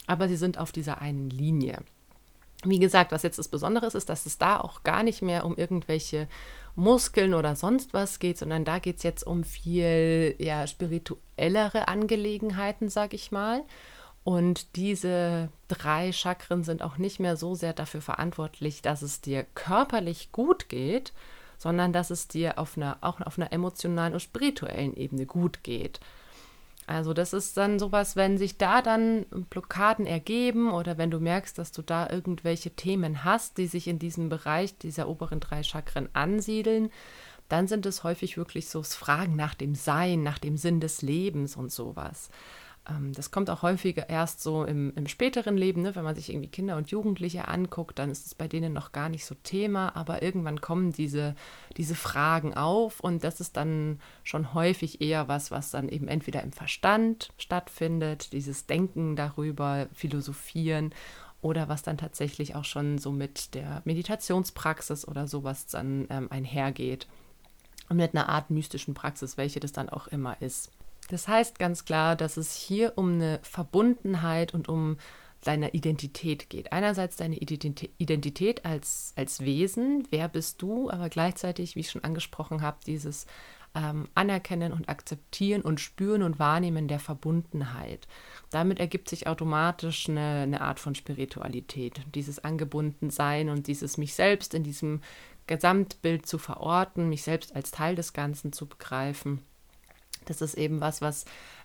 Aber 0.08 0.28
sie 0.28 0.36
sind 0.36 0.58
auf 0.58 0.72
dieser 0.72 1.00
einen 1.00 1.30
Linie. 1.30 1.78
Wie 2.64 2.80
gesagt, 2.80 3.12
was 3.12 3.22
jetzt 3.22 3.38
das 3.38 3.48
Besondere 3.48 3.86
ist, 3.86 3.94
ist, 3.94 4.08
dass 4.08 4.26
es 4.26 4.38
da 4.38 4.58
auch 4.58 4.82
gar 4.82 5.04
nicht 5.04 5.22
mehr 5.22 5.44
um 5.44 5.56
irgendwelche 5.56 6.28
Muskeln 6.74 7.34
oder 7.34 7.54
sonst 7.54 7.94
was 7.94 8.18
geht, 8.18 8.38
sondern 8.38 8.64
da 8.64 8.80
geht 8.80 8.96
es 8.96 9.02
jetzt 9.04 9.24
um 9.24 9.44
viel 9.44 10.34
ja, 10.38 10.66
spirituellere 10.66 11.86
Angelegenheiten, 11.86 12.88
sag 12.88 13.14
ich 13.14 13.30
mal. 13.30 13.62
Und 14.24 14.76
diese 14.76 15.48
drei 15.68 16.12
Chakren 16.12 16.62
sind 16.62 16.82
auch 16.82 16.96
nicht 16.96 17.18
mehr 17.18 17.36
so 17.36 17.54
sehr 17.54 17.72
dafür 17.72 18.00
verantwortlich, 18.00 18.82
dass 18.82 19.02
es 19.02 19.20
dir 19.20 19.44
körperlich 19.54 20.30
gut 20.30 20.68
geht, 20.68 21.12
sondern 21.58 21.92
dass 21.92 22.10
es 22.10 22.28
dir 22.28 22.58
auf 22.58 22.76
einer, 22.76 22.98
auch 23.00 23.20
auf 23.20 23.38
einer 23.38 23.52
emotionalen 23.52 24.14
und 24.14 24.20
spirituellen 24.20 24.94
Ebene 24.94 25.26
gut 25.26 25.64
geht. 25.64 26.00
Also 26.86 27.14
das 27.14 27.32
ist 27.32 27.56
dann 27.56 27.78
sowas, 27.78 28.16
wenn 28.16 28.38
sich 28.38 28.58
da 28.58 28.82
dann 28.82 29.24
Blockaden 29.50 30.06
ergeben 30.06 30.72
oder 30.72 30.98
wenn 30.98 31.10
du 31.10 31.20
merkst, 31.20 31.56
dass 31.56 31.70
du 31.70 31.82
da 31.82 32.10
irgendwelche 32.10 32.70
Themen 32.70 33.24
hast, 33.24 33.58
die 33.58 33.66
sich 33.66 33.86
in 33.86 33.98
diesem 33.98 34.28
Bereich 34.28 34.76
dieser 34.78 35.08
oberen 35.08 35.38
drei 35.40 35.62
Chakren 35.62 36.08
ansiedeln, 36.12 36.90
dann 37.48 37.68
sind 37.68 37.86
es 37.86 38.02
häufig 38.02 38.36
wirklich 38.36 38.68
so 38.68 38.82
Fragen 38.82 39.36
nach 39.36 39.54
dem 39.54 39.74
Sein, 39.74 40.22
nach 40.22 40.38
dem 40.38 40.56
Sinn 40.56 40.80
des 40.80 41.02
Lebens 41.02 41.54
und 41.54 41.70
sowas. 41.70 42.30
Ähm, 42.88 43.12
das 43.12 43.30
kommt 43.30 43.48
auch 43.50 43.62
häufiger 43.62 44.08
erst 44.08 44.42
so 44.42 44.64
im, 44.64 44.92
im 44.96 45.06
späteren 45.06 45.56
Leben, 45.56 45.82
ne? 45.82 45.94
wenn 45.94 46.04
man 46.04 46.14
sich 46.14 46.30
irgendwie 46.30 46.48
Kinder 46.48 46.76
und 46.76 46.90
Jugendliche 46.90 47.48
anguckt, 47.48 47.98
dann 47.98 48.10
ist 48.10 48.26
es 48.26 48.34
bei 48.34 48.48
denen 48.48 48.72
noch 48.72 48.92
gar 48.92 49.08
nicht 49.08 49.24
so 49.24 49.34
Thema, 49.42 49.94
aber 49.94 50.22
irgendwann 50.22 50.60
kommen 50.60 50.92
diese, 50.92 51.34
diese 51.76 51.94
Fragen 51.94 52.54
auf 52.54 53.00
und 53.00 53.24
das 53.24 53.40
ist 53.40 53.56
dann 53.56 54.00
schon 54.24 54.54
häufig 54.54 55.00
eher 55.00 55.28
was, 55.28 55.50
was 55.50 55.70
dann 55.70 55.88
eben 55.88 56.08
entweder 56.08 56.42
im 56.42 56.52
Verstand 56.52 57.32
stattfindet, 57.38 58.32
dieses 58.32 58.66
Denken 58.66 59.16
darüber, 59.16 59.86
Philosophieren 59.92 60.92
oder 61.40 61.68
was 61.68 61.82
dann 61.82 61.98
tatsächlich 61.98 62.54
auch 62.54 62.64
schon 62.64 62.98
so 62.98 63.12
mit 63.12 63.54
der 63.54 63.82
Meditationspraxis 63.84 65.06
oder 65.06 65.26
sowas 65.28 65.66
dann 65.66 66.06
ähm, 66.10 66.28
einhergeht. 66.30 67.06
Und 67.88 67.96
mit 67.96 68.14
einer 68.14 68.28
Art 68.28 68.50
mystischen 68.50 68.94
Praxis, 68.94 69.36
welche 69.36 69.60
das 69.60 69.72
dann 69.72 69.88
auch 69.88 70.06
immer 70.06 70.40
ist. 70.40 70.70
Das 71.08 71.28
heißt 71.28 71.58
ganz 71.58 71.84
klar, 71.84 72.16
dass 72.16 72.36
es 72.36 72.54
hier 72.54 72.92
um 72.96 73.14
eine 73.14 73.40
Verbundenheit 73.42 74.54
und 74.54 74.68
um 74.68 74.96
deine 75.42 75.70
Identität 75.70 76.48
geht. 76.48 76.72
Einerseits 76.72 77.16
deine 77.16 77.36
Identität 77.36 78.64
als, 78.64 79.12
als 79.16 79.40
Wesen, 79.40 80.06
wer 80.10 80.28
bist 80.28 80.62
du, 80.62 80.88
aber 80.88 81.08
gleichzeitig, 81.08 81.74
wie 81.74 81.80
ich 81.80 81.90
schon 81.90 82.04
angesprochen 82.04 82.62
habe, 82.62 82.78
dieses 82.86 83.26
ähm, 83.74 84.08
Anerkennen 84.14 84.72
und 84.72 84.88
Akzeptieren 84.88 85.62
und 85.62 85.80
Spüren 85.80 86.22
und 86.22 86.38
Wahrnehmen 86.38 86.86
der 86.86 87.00
Verbundenheit. 87.00 88.06
Damit 88.50 88.78
ergibt 88.78 89.08
sich 89.08 89.26
automatisch 89.26 90.08
eine, 90.08 90.42
eine 90.42 90.60
Art 90.60 90.78
von 90.78 90.94
Spiritualität, 90.94 92.02
dieses 92.14 92.44
Angebundensein 92.44 93.48
und 93.48 93.66
dieses 93.66 93.98
mich 93.98 94.14
selbst 94.14 94.54
in 94.54 94.62
diesem 94.62 95.00
Gesamtbild 95.48 96.24
zu 96.24 96.38
verorten, 96.38 97.08
mich 97.08 97.24
selbst 97.24 97.56
als 97.56 97.72
Teil 97.72 97.96
des 97.96 98.12
Ganzen 98.12 98.52
zu 98.52 98.66
begreifen 98.66 99.40
das 100.26 100.42
ist 100.42 100.54
eben 100.54 100.80
was, 100.80 101.00
was 101.00 101.24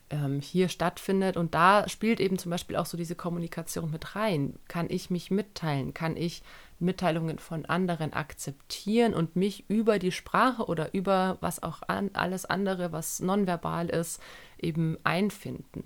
ähm, 0.09 0.39
hier 0.39 0.69
stattfindet. 0.69 1.37
Und 1.37 1.53
da 1.53 1.87
spielt 1.89 2.19
eben 2.19 2.37
zum 2.37 2.49
Beispiel 2.51 2.75
auch 2.75 2.85
so 2.85 2.97
diese 2.97 3.15
Kommunikation 3.15 3.91
mit 3.91 4.15
rein. 4.15 4.57
Kann 4.67 4.87
ich 4.89 5.09
mich 5.09 5.31
mitteilen? 5.31 5.93
Kann 5.93 6.17
ich 6.17 6.43
Mitteilungen 6.79 7.39
von 7.39 7.65
anderen 7.65 8.13
akzeptieren 8.13 9.13
und 9.13 9.35
mich 9.35 9.69
über 9.69 9.99
die 9.99 10.11
Sprache 10.11 10.65
oder 10.65 10.93
über 10.93 11.37
was 11.41 11.63
auch 11.63 11.81
an, 11.87 12.11
alles 12.13 12.45
andere, 12.45 12.91
was 12.91 13.19
nonverbal 13.19 13.89
ist, 13.89 14.21
eben 14.59 14.97
einfinden? 15.03 15.85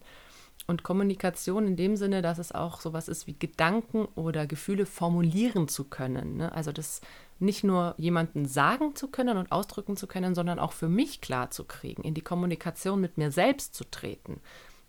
Und 0.67 0.83
Kommunikation 0.83 1.67
in 1.67 1.75
dem 1.75 1.97
Sinne, 1.97 2.21
dass 2.21 2.37
es 2.37 2.51
auch 2.51 2.81
sowas 2.81 3.07
ist 3.07 3.27
wie 3.27 3.37
Gedanken 3.37 4.05
oder 4.15 4.45
Gefühle 4.45 4.85
formulieren 4.85 5.67
zu 5.67 5.85
können. 5.85 6.37
Ne? 6.37 6.51
Also 6.51 6.71
das 6.71 7.01
nicht 7.39 7.63
nur 7.63 7.95
jemanden 7.97 8.45
sagen 8.45 8.95
zu 8.95 9.07
können 9.07 9.37
und 9.37 9.51
ausdrücken 9.51 9.97
zu 9.97 10.05
können, 10.07 10.35
sondern 10.35 10.59
auch 10.59 10.73
für 10.73 10.87
mich 10.87 11.19
klar 11.19 11.49
zu 11.49 11.63
kriegen, 11.63 12.03
in 12.03 12.13
die 12.13 12.21
Kommunikation 12.21 13.01
mit 13.01 13.17
mir 13.17 13.31
selbst 13.31 13.73
zu 13.73 13.83
treten. 13.89 14.39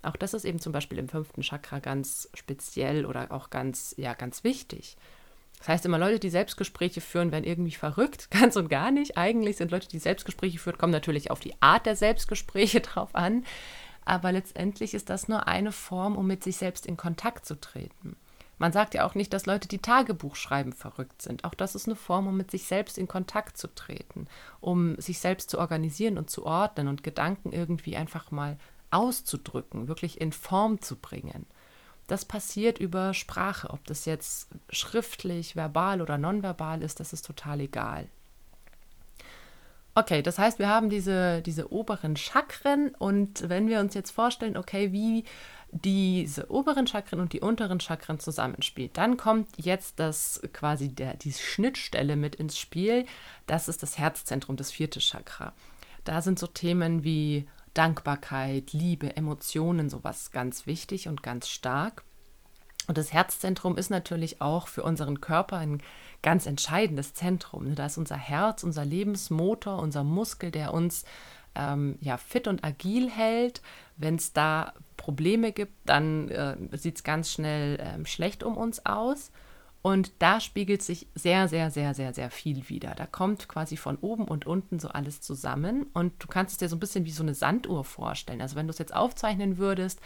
Auch 0.03 0.17
das 0.17 0.35
ist 0.35 0.45
eben 0.45 0.59
zum 0.59 0.73
Beispiel 0.73 0.99
im 0.99 1.09
fünften 1.09 1.43
Chakra 1.43 1.79
ganz 1.79 2.29
speziell 2.35 3.07
oder 3.07 3.33
auch 3.33 3.51
ganz, 3.51 3.95
ja, 3.97 4.15
ganz 4.15 4.45
wichtig. 4.45 4.97
Das 5.59 5.69
heißt 5.69 5.87
immer, 5.87 5.99
Leute, 5.99 6.19
die 6.19 6.29
Selbstgespräche 6.29 7.01
führen, 7.01 7.31
werden 7.31 7.45
irgendwie 7.45 7.71
verrückt, 7.71 8.29
ganz 8.33 8.57
und 8.57 8.69
gar 8.69 8.91
nicht. 8.91 9.17
Eigentlich 9.17 9.57
sind 9.57 9.71
Leute, 9.71 9.89
die 9.89 10.01
Selbstgespräche 10.01 10.59
führen, 10.59 10.77
kommen 10.77 10.93
natürlich 10.93 11.31
auf 11.31 11.41
die 11.41 11.55
Art 11.61 11.87
der 11.87 11.97
Selbstgespräche 11.97 12.81
drauf 12.81 13.15
an. 13.15 13.45
Aber 14.05 14.33
letztendlich 14.33 14.95
ist 14.95 15.11
das 15.11 15.29
nur 15.29 15.47
eine 15.47 15.73
Form, 15.73 16.17
um 16.17 16.27
mit 16.27 16.43
sich 16.43 16.57
selbst 16.57 16.87
in 16.87 16.97
Kontakt 16.97 17.47
zu 17.47 17.61
treten. 17.61 18.17
Man 18.59 18.73
sagt 18.73 18.95
ja 18.95 19.05
auch 19.05 19.17
nicht, 19.17 19.33
dass 19.33 19.47
Leute, 19.47 19.67
die 19.67 19.81
Tagebuch 19.81 20.37
schreiben, 20.37 20.73
verrückt 20.73 21.21
sind. 21.21 21.45
Auch 21.45 21.55
das 21.55 21.75
ist 21.75 21.89
eine 21.89 21.97
Form, 21.97 22.29
um 22.29 22.37
mit 22.37 22.51
sich 22.53 22.65
selbst 22.65 22.97
in 22.97 23.09
Kontakt 23.09 23.57
zu 23.57 23.67
treten, 23.75 24.29
um 24.61 24.97
sich 25.01 25.19
selbst 25.19 25.51
zu 25.51 25.59
organisieren 25.59 26.17
und 26.17 26.31
zu 26.31 26.47
ordnen 26.47 26.87
und 26.87 27.03
Gedanken 27.03 27.51
irgendwie 27.51 27.97
einfach 27.97 28.31
mal 28.31 28.57
auszudrücken, 28.93 29.89
wirklich 29.89 30.21
in 30.21 30.33
Form 30.33 30.81
zu 30.81 30.97
bringen. 30.97 31.47
das 32.07 32.25
passiert 32.25 32.79
über 32.79 33.15
Sprache. 33.15 33.71
Ob 33.71 33.85
das 33.87 34.05
jetzt 34.05 34.49
schriftlich, 34.69 35.57
verbal 35.57 36.03
oder 36.03 36.19
nonverbal 36.19 36.83
ist, 36.83 37.01
das 37.01 37.13
ist 37.13 37.25
total 37.27 37.61
egal. 37.61 38.07
Okay, 39.95 40.23
das 40.23 40.39
heißt, 40.39 40.59
wir 40.59 40.69
haben 40.69 40.89
diese, 40.89 41.43
diese 41.43 41.71
oberen 41.71 42.17
Chakren 42.17 42.95
und 42.99 43.49
wenn 43.49 43.69
wir 43.69 43.81
uns 43.81 43.93
jetzt 43.93 44.11
vorstellen, 44.11 44.57
okay, 44.57 44.91
wie 44.93 45.25
diese 45.71 46.51
oberen 46.51 46.87
Chakren 46.87 47.21
und 47.21 47.33
die 47.33 47.41
unteren 47.41 47.81
Chakren 47.81 48.19
zusammenspielt, 48.19 48.97
dann 48.97 49.17
kommt 49.17 49.49
jetzt 49.57 49.99
das 49.99 50.41
quasi 50.53 50.89
der, 50.89 51.17
die 51.17 51.33
Schnittstelle 51.33 52.17
mit 52.17 52.35
ins 52.35 52.59
Spiel. 52.59 53.07
Das 53.47 53.69
ist 53.69 53.83
das 53.83 53.99
Herzzentrum, 53.99 54.57
das 54.57 54.71
vierte 54.71 55.01
Chakra. 55.01 55.53
Da 56.05 56.23
sind 56.23 56.39
so 56.39 56.47
Themen 56.47 57.05
wie 57.05 57.47
Dankbarkeit, 57.75 58.73
Liebe, 58.73 59.17
Emotionen, 59.17 59.89
sowas 59.89 60.31
ganz 60.31 60.67
wichtig 60.67 61.09
und 61.09 61.23
ganz 61.23 61.49
stark. 61.49 62.05
Und 62.89 62.99
das 62.99 63.13
Herzzentrum 63.13 63.79
ist 63.79 63.91
natürlich 63.91 64.41
auch 64.43 64.69
für 64.69 64.83
unseren 64.83 65.21
Körper 65.21 65.57
ein 65.57 65.83
ganz 66.23 66.47
entscheidendes 66.47 67.15
Zentrum. 67.15 67.75
Da 67.75 67.87
ist 67.87 67.99
unser 67.99 68.17
Herz, 68.17 68.63
unser 68.63 68.85
Lebensmotor, 68.85 69.79
unser 69.79 70.05
Muskel, 70.05 70.51
der 70.51 70.73
uns 70.73 71.05
ähm, 71.55 71.99
ja, 72.01 72.17
fit 72.17 72.49
und 72.49 72.65
agil 72.65 73.11
hält. 73.11 73.61
Wenn 73.97 74.17
es 74.17 74.33
da 74.33 74.73
Probleme 74.97 75.53
gibt, 75.53 75.75
dann 75.85 76.29
äh, 76.29 76.57
sieht 76.73 76.97
es 76.97 77.05
ganz 77.05 77.31
schnell 77.31 77.79
äh, 77.79 78.07
schlecht 78.07 78.43
um 78.43 78.57
uns 78.57 78.87
aus. 78.87 79.33
Und 79.83 80.13
da 80.21 80.39
spiegelt 80.39 80.81
sich 80.81 81.09
sehr, 81.17 81.49
sehr, 81.49 81.73
sehr, 81.73 81.93
sehr, 81.93 82.15
sehr 82.15 82.31
viel 82.31 82.69
wieder. 82.69 82.95
Da 82.95 83.05
kommt 83.05 83.49
quasi 83.49 83.77
von 83.77 83.97
oben 83.97 84.27
und 84.27 84.47
unten 84.47 84.79
so 84.79 84.89
alles 84.89 85.21
zusammen. 85.21 85.87
Und 85.93 86.13
du 86.23 86.29
kannst 86.29 86.53
es 86.53 86.59
dir 86.59 86.69
so 86.69 86.77
ein 86.77 86.81
bisschen 86.81 87.05
wie 87.05 87.11
so 87.11 87.25
eine 87.25 87.35
Sanduhr 87.35 87.83
vorstellen. 87.83 88.41
Also 88.41 88.55
wenn 88.55 88.69
du 88.69 88.71
es 88.71 88.79
jetzt 88.79 88.95
aufzeichnen 88.95 89.59
würdest, 89.59 90.01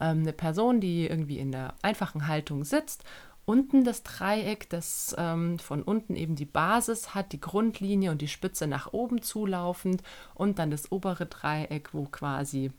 ähm, 0.00 0.22
eine 0.22 0.32
Person, 0.32 0.80
die 0.80 1.06
irgendwie 1.06 1.38
in 1.38 1.52
der 1.52 1.74
einfachen 1.80 2.26
Haltung 2.26 2.64
sitzt, 2.64 3.04
unten 3.44 3.84
das 3.84 4.02
Dreieck, 4.02 4.68
das 4.68 5.14
ähm, 5.18 5.58
von 5.58 5.82
unten 5.82 6.16
eben 6.16 6.36
die 6.36 6.46
Basis 6.46 7.14
hat, 7.14 7.32
die 7.32 7.40
Grundlinie 7.40 8.10
und 8.10 8.22
die 8.22 8.28
Spitze 8.28 8.66
nach 8.66 8.92
oben 8.92 9.22
zulaufend 9.22 10.02
und 10.34 10.58
dann 10.58 10.70
das 10.70 10.92
obere 10.92 11.26
Dreieck, 11.26 11.92
wo 11.92 12.04
quasi 12.04 12.70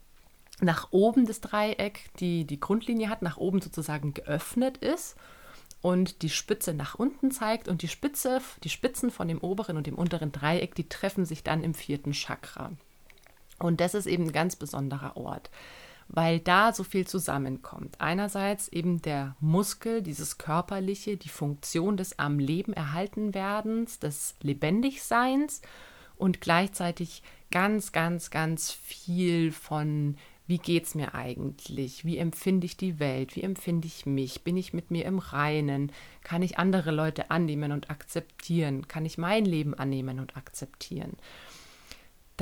nach 0.60 0.88
oben 0.92 1.26
das 1.26 1.40
Dreieck 1.40 2.10
die, 2.20 2.44
die 2.44 2.60
Grundlinie 2.60 3.08
hat, 3.08 3.22
nach 3.22 3.36
oben 3.36 3.60
sozusagen 3.60 4.14
geöffnet 4.14 4.78
ist 4.78 5.16
und 5.82 6.22
die 6.22 6.30
Spitze 6.30 6.72
nach 6.72 6.94
unten 6.94 7.30
zeigt 7.30 7.68
und 7.68 7.82
die 7.82 7.88
Spitze, 7.88 8.40
die 8.62 8.68
Spitzen 8.68 9.10
von 9.10 9.28
dem 9.28 9.38
oberen 9.38 9.76
und 9.76 9.86
dem 9.86 9.96
unteren 9.96 10.32
Dreieck, 10.32 10.74
die 10.74 10.88
treffen 10.88 11.26
sich 11.26 11.42
dann 11.42 11.64
im 11.64 11.74
vierten 11.74 12.12
Chakra. 12.12 12.72
Und 13.58 13.80
das 13.80 13.94
ist 13.94 14.06
eben 14.06 14.24
ein 14.24 14.32
ganz 14.32 14.56
besonderer 14.56 15.16
Ort, 15.16 15.50
weil 16.08 16.40
da 16.40 16.72
so 16.72 16.84
viel 16.84 17.06
zusammenkommt. 17.06 18.00
Einerseits 18.00 18.68
eben 18.68 19.02
der 19.02 19.36
Muskel, 19.40 20.02
dieses 20.02 20.38
körperliche, 20.38 21.16
die 21.16 21.28
Funktion 21.28 21.96
des 21.96 22.18
am 22.18 22.38
Leben 22.38 22.72
erhalten 22.72 23.34
werdens, 23.34 23.98
des 23.98 24.34
Lebendigseins 24.40 25.62
und 26.16 26.40
gleichzeitig 26.40 27.22
ganz, 27.50 27.92
ganz, 27.92 28.30
ganz 28.30 28.72
viel 28.72 29.52
von 29.52 30.16
wie 30.46 30.58
geht 30.58 30.84
es 30.84 30.94
mir 30.94 31.14
eigentlich? 31.14 32.04
Wie 32.04 32.18
empfinde 32.18 32.66
ich 32.66 32.76
die 32.76 32.98
Welt? 32.98 33.36
Wie 33.36 33.42
empfinde 33.42 33.86
ich 33.86 34.06
mich? 34.06 34.42
Bin 34.42 34.56
ich 34.56 34.72
mit 34.72 34.90
mir 34.90 35.04
im 35.06 35.18
Reinen? 35.18 35.92
Kann 36.24 36.42
ich 36.42 36.58
andere 36.58 36.90
Leute 36.90 37.30
annehmen 37.30 37.72
und 37.72 37.90
akzeptieren? 37.90 38.88
Kann 38.88 39.06
ich 39.06 39.18
mein 39.18 39.44
Leben 39.44 39.72
annehmen 39.72 40.18
und 40.18 40.36
akzeptieren? 40.36 41.16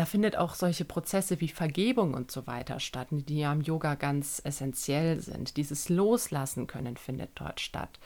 Da 0.00 0.06
findet 0.06 0.34
auch 0.34 0.54
solche 0.54 0.86
Prozesse 0.86 1.42
wie 1.42 1.48
Vergebung 1.48 2.14
und 2.14 2.30
so 2.30 2.46
weiter 2.46 2.80
statt, 2.80 3.08
die 3.10 3.40
ja 3.40 3.52
im 3.52 3.60
Yoga 3.60 3.96
ganz 3.96 4.40
essentiell 4.42 5.20
sind. 5.20 5.58
Dieses 5.58 5.90
Loslassen 5.90 6.66
können 6.66 6.96
findet 6.96 7.32
dort 7.34 7.60
statt. 7.60 8.00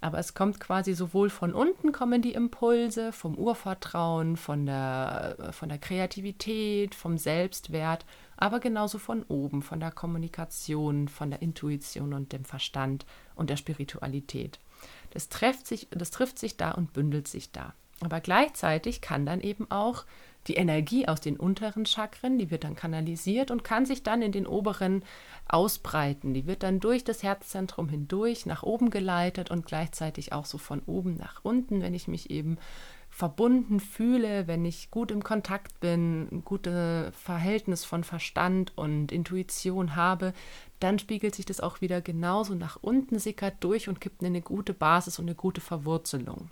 Aber 0.00 0.20
es 0.20 0.34
kommt 0.34 0.60
quasi 0.60 0.94
sowohl 0.94 1.28
von 1.28 1.52
unten 1.52 1.90
kommen 1.90 2.22
die 2.22 2.34
Impulse, 2.34 3.12
vom 3.12 3.34
Urvertrauen, 3.34 4.36
von 4.36 4.64
der, 4.64 5.50
von 5.50 5.68
der 5.68 5.78
Kreativität, 5.78 6.94
vom 6.94 7.18
Selbstwert 7.18 8.06
aber 8.36 8.60
genauso 8.60 8.98
von 8.98 9.24
oben, 9.24 9.62
von 9.62 9.80
der 9.80 9.90
Kommunikation, 9.90 11.08
von 11.08 11.30
der 11.30 11.42
Intuition 11.42 12.14
und 12.14 12.32
dem 12.32 12.44
Verstand 12.44 13.06
und 13.34 13.50
der 13.50 13.56
Spiritualität. 13.56 14.60
Das 15.10 15.28
sich, 15.64 15.88
das 15.90 16.12
trifft 16.12 16.38
sich 16.38 16.56
da 16.56 16.70
und 16.70 16.92
bündelt 16.92 17.26
sich 17.26 17.50
da. 17.50 17.74
Aber 18.02 18.20
gleichzeitig 18.20 19.00
kann 19.00 19.26
dann 19.26 19.40
eben 19.40 19.70
auch 19.70 20.04
die 20.46 20.54
Energie 20.54 21.06
aus 21.06 21.20
den 21.20 21.36
unteren 21.36 21.84
Chakren, 21.84 22.38
die 22.38 22.50
wird 22.50 22.64
dann 22.64 22.74
kanalisiert 22.74 23.50
und 23.50 23.64
kann 23.64 23.84
sich 23.84 24.02
dann 24.02 24.22
in 24.22 24.32
den 24.32 24.46
oberen 24.46 25.04
ausbreiten. 25.48 26.32
Die 26.32 26.46
wird 26.46 26.62
dann 26.62 26.80
durch 26.80 27.04
das 27.04 27.22
Herzzentrum 27.22 27.88
hindurch 27.88 28.46
nach 28.46 28.62
oben 28.62 28.90
geleitet 28.90 29.50
und 29.50 29.66
gleichzeitig 29.66 30.32
auch 30.32 30.46
so 30.46 30.58
von 30.58 30.80
oben 30.86 31.14
nach 31.14 31.40
unten, 31.42 31.82
wenn 31.82 31.94
ich 31.94 32.08
mich 32.08 32.30
eben 32.30 32.58
verbunden 33.10 33.80
fühle, 33.80 34.46
wenn 34.46 34.64
ich 34.64 34.90
gut 34.90 35.10
im 35.10 35.22
Kontakt 35.22 35.80
bin, 35.80 36.28
ein 36.30 36.44
gutes 36.44 37.14
Verhältnis 37.16 37.84
von 37.84 38.04
Verstand 38.04 38.72
und 38.76 39.12
Intuition 39.12 39.96
habe, 39.96 40.32
dann 40.78 40.98
spiegelt 40.98 41.34
sich 41.34 41.44
das 41.44 41.60
auch 41.60 41.80
wieder 41.80 42.00
genauso 42.00 42.54
nach 42.54 42.78
unten, 42.80 43.18
sickert 43.18 43.56
durch 43.60 43.88
und 43.88 44.00
gibt 44.00 44.24
eine 44.24 44.40
gute 44.40 44.72
Basis 44.72 45.18
und 45.18 45.26
eine 45.26 45.34
gute 45.34 45.60
Verwurzelung. 45.60 46.50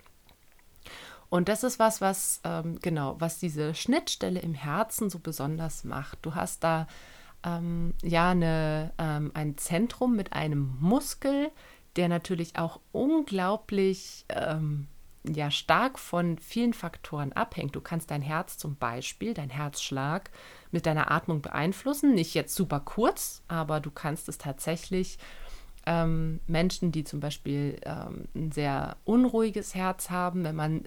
Und 1.31 1.49
das 1.49 1.63
ist 1.63 1.79
was, 1.79 2.01
was 2.01 2.41
ähm, 2.45 2.79
genau, 2.81 3.17
was 3.19 3.39
diese 3.39 3.75
Schnittstelle 3.75 4.41
im 4.41 4.55
Herzen 4.55 5.11
so 5.11 5.19
besonders 5.19 5.85
macht. 5.85 6.19
Du 6.23 6.35
hast 6.35 6.65
da 6.65 6.87
ähm, 7.45 7.95
ja 8.03 8.31
eine, 8.31 8.93
ähm, 8.99 9.31
ein 9.35 9.57
Zentrum 9.59 10.17
mit 10.17 10.33
einem 10.33 10.77
Muskel, 10.81 11.51
der 11.97 12.09
natürlich 12.09 12.59
auch 12.59 12.81
unglaublich 12.93 14.25
ähm, 14.31 14.89
ja 15.25 15.51
stark 15.51 15.99
von 15.99 16.39
vielen 16.39 16.73
Faktoren 16.73 17.33
abhängt. 17.33 17.77
Du 17.77 17.81
kannst 17.81 18.11
dein 18.11 18.23
Herz 18.23 18.57
zum 18.57 18.77
Beispiel, 18.77 19.35
dein 19.35 19.51
Herzschlag 19.51 20.31
mit 20.71 20.87
deiner 20.87 21.11
Atmung 21.11 21.43
beeinflussen. 21.43 22.15
Nicht 22.15 22.35
jetzt 22.35 22.55
super 22.55 22.81
kurz, 22.81 23.43
aber 23.49 23.81
du 23.81 23.91
kannst 23.91 24.29
es 24.29 24.39
tatsächlich 24.39 25.19
ähm, 25.89 26.41
Menschen, 26.47 26.93
die 26.93 27.03
zum 27.03 27.19
Beispiel 27.19 27.81
ähm, 27.85 28.27
ein 28.35 28.53
sehr 28.53 28.99
unruhiges 29.05 29.75
Herz 29.75 30.11
haben, 30.11 30.45
wenn 30.45 30.55
man 30.55 30.85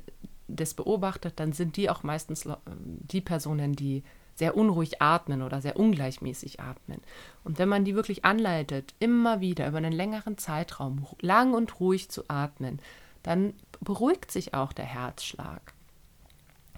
das 0.47 0.75
beobachtet, 0.75 1.39
dann 1.39 1.53
sind 1.53 1.75
die 1.75 1.89
auch 1.89 2.03
meistens 2.03 2.45
ähm, 2.45 2.55
die 2.67 3.21
Personen, 3.21 3.73
die 3.73 4.03
sehr 4.35 4.55
unruhig 4.55 5.01
atmen 5.01 5.41
oder 5.41 5.59
sehr 5.59 5.77
ungleichmäßig 5.77 6.59
atmen. 6.59 7.01
Und 7.43 7.57
wenn 7.57 7.67
man 7.67 7.83
die 7.83 7.95
wirklich 7.95 8.25
anleitet, 8.25 8.93
immer 8.99 9.41
wieder 9.41 9.67
über 9.67 9.79
einen 9.79 9.91
längeren 9.91 10.37
Zeitraum 10.37 11.07
lang 11.19 11.55
und 11.55 11.79
ruhig 11.79 12.09
zu 12.09 12.23
atmen, 12.27 12.79
dann 13.23 13.53
beruhigt 13.81 14.31
sich 14.31 14.53
auch 14.53 14.71
der 14.71 14.85
Herzschlag. 14.85 15.73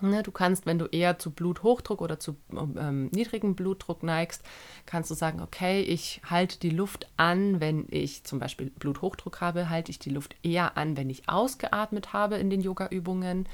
Ne, 0.02 0.22
du 0.22 0.32
kannst, 0.32 0.66
wenn 0.66 0.80
du 0.80 0.86
eher 0.86 1.18
zu 1.18 1.32
Bluthochdruck 1.32 2.02
oder 2.02 2.20
zu 2.20 2.36
ähm, 2.52 3.10
niedrigem 3.14 3.56
Blutdruck 3.56 4.04
neigst, 4.04 4.44
kannst 4.86 5.10
du 5.10 5.16
sagen, 5.16 5.42
okay, 5.42 5.82
ich 5.82 6.22
halte 6.30 6.60
die 6.60 6.72
Luft 6.72 7.08
an, 7.16 7.62
wenn 7.62 7.86
ich 7.90 8.24
zum 8.24 8.40
Beispiel 8.40 8.70
Bluthochdruck 8.70 9.40
habe, 9.40 9.70
halte 9.70 9.92
ich 9.92 10.00
die 10.00 10.10
Luft 10.10 10.36
eher 10.44 10.78
an, 10.78 10.98
wenn 10.98 11.10
ich 11.10 11.30
ausgeatmet 11.30 12.12
habe 12.12 12.36
in 12.36 12.50
den 12.50 12.60
Yoga-Übungen. 12.60 13.48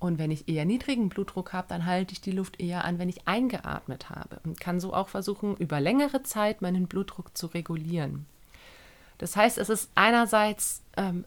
Und 0.00 0.18
wenn 0.18 0.30
ich 0.30 0.48
eher 0.48 0.64
niedrigen 0.64 1.08
Blutdruck 1.08 1.52
habe, 1.52 1.66
dann 1.68 1.84
halte 1.84 2.12
ich 2.12 2.20
die 2.20 2.30
Luft 2.30 2.60
eher 2.60 2.84
an, 2.84 2.98
wenn 2.98 3.08
ich 3.08 3.26
eingeatmet 3.26 4.10
habe. 4.10 4.40
Und 4.44 4.60
kann 4.60 4.78
so 4.78 4.94
auch 4.94 5.08
versuchen, 5.08 5.56
über 5.56 5.80
längere 5.80 6.22
Zeit 6.22 6.62
meinen 6.62 6.86
Blutdruck 6.86 7.36
zu 7.36 7.48
regulieren. 7.48 8.26
Das 9.18 9.34
heißt, 9.34 9.58
es 9.58 9.68
ist 9.68 9.90
einerseits 9.96 10.82
ähm, 10.96 11.24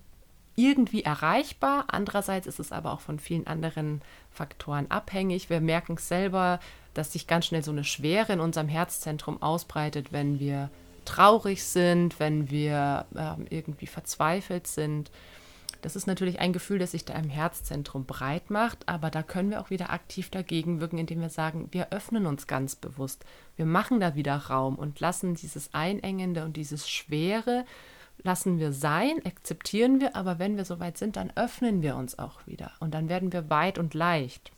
irgendwie 0.61 1.03
erreichbar. 1.03 1.85
Andererseits 1.87 2.47
ist 2.47 2.59
es 2.59 2.71
aber 2.71 2.93
auch 2.93 3.01
von 3.01 3.19
vielen 3.19 3.47
anderen 3.47 4.01
Faktoren 4.31 4.89
abhängig. 4.89 5.49
Wir 5.49 5.61
merken 5.61 5.97
selber, 5.97 6.59
dass 6.93 7.13
sich 7.13 7.27
ganz 7.27 7.45
schnell 7.45 7.63
so 7.63 7.71
eine 7.71 7.83
Schwere 7.83 8.33
in 8.33 8.39
unserem 8.39 8.67
Herzzentrum 8.67 9.41
ausbreitet, 9.41 10.11
wenn 10.11 10.39
wir 10.39 10.69
traurig 11.05 11.63
sind, 11.63 12.19
wenn 12.19 12.49
wir 12.49 13.05
äh, 13.15 13.55
irgendwie 13.55 13.87
verzweifelt 13.87 14.67
sind. 14.67 15.09
Das 15.81 15.95
ist 15.95 16.05
natürlich 16.05 16.39
ein 16.39 16.53
Gefühl, 16.53 16.77
das 16.77 16.91
sich 16.91 17.05
da 17.05 17.15
im 17.15 17.29
Herzzentrum 17.29 18.05
breit 18.05 18.51
macht, 18.51 18.87
aber 18.87 19.09
da 19.09 19.23
können 19.23 19.49
wir 19.49 19.59
auch 19.61 19.71
wieder 19.71 19.89
aktiv 19.89 20.29
dagegen 20.29 20.79
wirken, 20.79 20.99
indem 20.99 21.21
wir 21.21 21.29
sagen, 21.29 21.69
wir 21.71 21.91
öffnen 21.91 22.27
uns 22.27 22.45
ganz 22.45 22.75
bewusst. 22.75 23.25
Wir 23.55 23.65
machen 23.65 23.99
da 23.99 24.13
wieder 24.13 24.35
Raum 24.35 24.75
und 24.75 24.99
lassen 24.99 25.33
dieses 25.33 25.73
Einengende 25.73 26.45
und 26.45 26.55
dieses 26.55 26.87
Schwere 26.87 27.65
lassen 28.23 28.59
wir 28.59 28.73
sein, 28.73 29.25
akzeptieren 29.25 29.99
wir, 29.99 30.15
aber 30.15 30.39
wenn 30.39 30.57
wir 30.57 30.65
soweit 30.65 30.97
sind, 30.97 31.15
dann 31.15 31.31
öffnen 31.35 31.81
wir 31.81 31.95
uns 31.95 32.19
auch 32.19 32.45
wieder 32.45 32.71
und 32.79 32.93
dann 32.93 33.09
werden 33.09 33.33
wir 33.33 33.49
weit 33.49 33.77
und 33.77 33.93
leicht. 33.93 34.51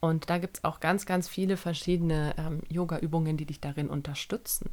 Und 0.00 0.28
da 0.28 0.36
gibt 0.36 0.58
es 0.58 0.64
auch 0.64 0.80
ganz, 0.80 1.06
ganz 1.06 1.28
viele 1.28 1.56
verschiedene 1.56 2.34
ähm, 2.36 2.60
Yoga-Übungen, 2.68 3.38
die 3.38 3.46
dich 3.46 3.60
darin 3.60 3.88
unterstützen. 3.88 4.70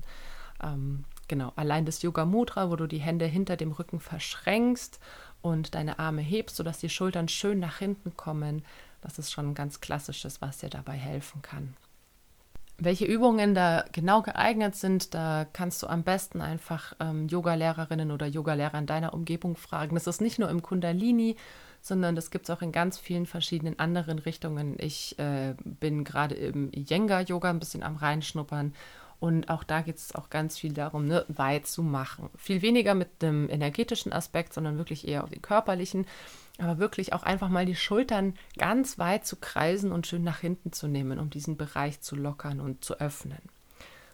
Ähm, 0.62 1.06
genau, 1.30 1.54
allein 1.56 1.86
das 1.86 2.02
Yoga 2.02 2.26
Mudra, 2.26 2.70
wo 2.70 2.76
du 2.76 2.86
die 2.86 3.00
Hände 3.00 3.26
hinter 3.26 3.56
dem 3.56 3.72
Rücken 3.72 4.02
verschränkst 4.02 5.00
und 5.42 5.74
deine 5.74 6.00
Arme 6.00 6.22
hebst, 6.22 6.58
sodass 6.58 6.80
die 6.80 6.90
Schultern 6.90 7.30
schön 7.30 7.60
nach 7.60 7.78
hinten 7.78 8.18
kommen. 8.18 8.66
Das 9.00 9.20
ist 9.20 9.32
schon 9.32 9.52
ein 9.52 9.56
ganz 9.56 9.80
klassisches, 9.80 10.42
was 10.42 10.58
dir 10.58 10.70
dabei 10.70 10.98
helfen 10.98 11.42
kann. 11.42 11.76
Welche 12.78 13.06
Übungen 13.06 13.54
da 13.54 13.86
genau 13.92 14.22
geeignet 14.22 14.76
sind, 14.76 15.14
da 15.14 15.46
kannst 15.54 15.84
du 15.84 15.88
am 15.88 16.04
besten 16.04 16.42
einfach 16.42 16.94
ähm, 17.00 17.28
Yoga-Lehrerinnen 17.28 18.12
oder 18.12 18.26
Yoga-Lehrer 18.26 18.80
in 18.80 18.88
deiner 18.88 19.14
Umgebung 19.14 19.56
fragen. 19.56 19.96
Das 19.96 20.08
ist 20.08 20.22
nicht 20.22 20.40
nur 20.40 20.50
im 20.50 20.62
Kundalini, 20.62 21.36
sondern 21.82 22.16
das 22.16 22.32
gibt 22.32 22.50
es 22.50 22.56
auch 22.56 22.62
in 22.62 22.72
ganz 22.72 22.98
vielen 22.98 23.26
verschiedenen 23.26 23.80
anderen 23.80 24.20
Richtungen. 24.20 24.76
Ich 24.80 25.18
äh, 25.20 25.56
bin 25.64 26.04
gerade 26.04 26.36
im 26.36 26.72
Yenga-Yoga 26.74 27.50
ein 27.50 27.60
bisschen 27.60 27.84
am 27.84 27.98
Reinschnuppern 27.98 28.74
und 29.22 29.50
auch 29.50 29.64
da 29.64 29.82
geht 29.82 29.98
es 29.98 30.16
auch 30.16 30.32
ganz 30.32 30.58
viel 30.58 30.74
darum, 30.74 31.06
ne, 31.06 31.26
weit 31.28 31.68
zu 31.68 31.84
machen. 31.84 32.32
Viel 32.38 32.64
weniger 32.64 32.96
mit 32.96 33.22
dem 33.22 33.50
energetischen 33.52 34.12
Aspekt, 34.12 34.52
sondern 34.52 34.80
wirklich 34.80 35.08
eher 35.08 35.24
auf 35.24 35.30
den 35.30 35.44
körperlichen 35.44 36.08
aber 36.62 36.78
wirklich 36.78 37.14
auch 37.14 37.24
einfach 37.24 37.50
mal 37.50 37.66
die 37.66 37.76
Schultern 37.76 38.36
ganz 38.58 39.00
weit 39.00 39.26
zu 39.26 39.36
kreisen 39.38 39.92
und 39.92 40.08
schön 40.08 40.24
nach 40.24 40.40
hinten 40.40 40.72
zu 40.72 40.88
nehmen, 40.88 41.20
um 41.20 41.30
diesen 41.30 41.58
Bereich 41.58 42.02
zu 42.02 42.16
lockern 42.16 42.60
und 42.60 42.86
zu 42.86 43.00
öffnen. 43.00 43.42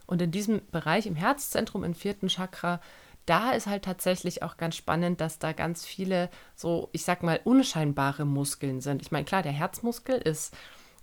Und 0.06 0.22
in 0.22 0.32
diesem 0.32 0.62
Bereich 0.72 1.06
im 1.06 1.16
Herzzentrum, 1.16 1.84
im 1.84 1.94
vierten 1.94 2.30
Chakra, 2.30 2.80
da 3.26 3.52
ist 3.52 3.68
halt 3.68 3.84
tatsächlich 3.84 4.42
auch 4.42 4.56
ganz 4.56 4.78
spannend, 4.78 5.20
dass 5.20 5.38
da 5.38 5.52
ganz 5.52 5.86
viele 5.86 6.30
so, 6.56 6.88
ich 6.94 7.04
sag 7.04 7.24
mal, 7.24 7.42
unscheinbare 7.44 8.24
Muskeln 8.24 8.80
sind. 8.80 9.02
Ich 9.02 9.12
meine, 9.12 9.26
klar, 9.26 9.44
der 9.44 9.52
Herzmuskel 9.52 10.16
ist 10.16 10.56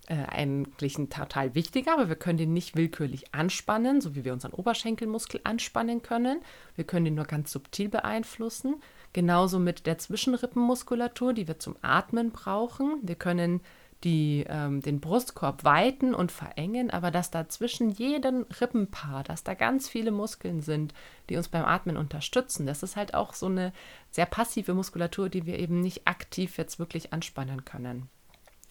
äh, 0.07 0.25
eigentlich 0.27 0.97
ein 0.97 1.11
total 1.11 1.53
wichtiger, 1.53 1.93
aber 1.93 2.09
wir 2.09 2.15
können 2.15 2.39
den 2.39 2.53
nicht 2.53 2.75
willkürlich 2.75 3.35
anspannen, 3.35 4.01
so 4.01 4.15
wie 4.15 4.25
wir 4.25 4.33
unseren 4.33 4.53
Oberschenkelmuskel 4.53 5.41
anspannen 5.43 6.01
können. 6.01 6.41
Wir 6.75 6.85
können 6.85 7.05
den 7.05 7.15
nur 7.15 7.25
ganz 7.25 7.51
subtil 7.51 7.89
beeinflussen. 7.89 8.81
Genauso 9.15 9.59
mit 9.59 9.85
der 9.85 9.97
Zwischenrippenmuskulatur, 9.97 11.31
die 11.31 11.47
wir 11.47 11.57
zum 11.57 11.77
Atmen 11.81 12.31
brauchen. 12.31 12.97
Wir 13.01 13.15
können 13.15 13.61
die, 14.03 14.45
ähm, 14.49 14.81
den 14.81 14.99
Brustkorb 14.99 15.63
weiten 15.63 16.13
und 16.13 16.33
verengen, 16.33 16.91
aber 16.91 17.11
dass 17.11 17.31
da 17.31 17.47
zwischen 17.47 17.91
jedem 17.91 18.45
Rippenpaar, 18.59 19.23
dass 19.23 19.45
da 19.45 19.53
ganz 19.53 19.87
viele 19.87 20.11
Muskeln 20.11 20.59
sind, 20.59 20.93
die 21.29 21.37
uns 21.37 21.47
beim 21.47 21.63
Atmen 21.63 21.95
unterstützen, 21.95 22.65
das 22.65 22.83
ist 22.83 22.97
halt 22.97 23.13
auch 23.13 23.33
so 23.35 23.45
eine 23.45 23.71
sehr 24.11 24.25
passive 24.25 24.73
Muskulatur, 24.73 25.29
die 25.29 25.45
wir 25.45 25.59
eben 25.59 25.79
nicht 25.79 26.05
aktiv 26.09 26.57
jetzt 26.57 26.77
wirklich 26.77 27.13
anspannen 27.13 27.63
können. 27.63 28.09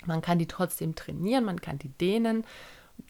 Man 0.04 0.20
kann 0.20 0.38
die 0.38 0.46
trotzdem 0.46 0.94
trainieren, 0.94 1.46
man 1.46 1.62
kann 1.62 1.78
die 1.78 1.88
dehnen. 1.88 2.44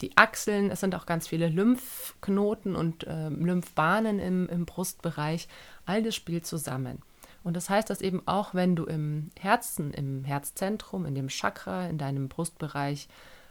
Die 0.03 0.17
Achseln, 0.17 0.71
es 0.71 0.79
sind 0.79 0.95
auch 0.95 1.05
ganz 1.05 1.27
viele 1.27 1.49
Lymphknoten 1.49 2.77
und 2.77 3.09
äh, 3.09 3.29
Lymphbahnen 3.29 4.21
im, 4.21 4.49
im 4.49 4.67
Brustbereich. 4.67 5.49
All 5.85 6.01
das 6.05 6.15
spielt 6.15 6.47
zusammen. 6.47 7.03
Und 7.45 7.55
das 7.55 7.71
heißt, 7.71 7.89
dass 7.91 8.01
eben 8.01 8.23
auch 8.27 8.55
wenn 8.55 8.75
du 8.75 8.85
im 8.85 9.31
Herzen, 9.39 9.93
im 9.93 10.25
Herzzentrum, 10.25 11.05
in 11.05 11.15
dem 11.15 11.29
Chakra, 11.29 11.87
in 11.87 11.99
deinem 11.99 12.29
Brustbereich, 12.29 13.09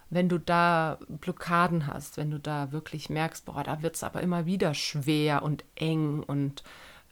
wenn 0.10 0.30
du 0.30 0.40
da 0.40 0.98
Blockaden 1.08 1.88
hast, 1.88 2.18
wenn 2.18 2.32
du 2.32 2.40
da 2.40 2.72
wirklich 2.72 3.10
merkst, 3.10 3.46
boah, 3.46 3.64
da 3.64 3.82
wird 3.82 3.96
es 3.96 4.04
aber 4.04 4.22
immer 4.22 4.46
wieder 4.46 4.74
schwer 4.74 5.44
und 5.44 5.64
eng 5.76 6.24
und 6.24 6.64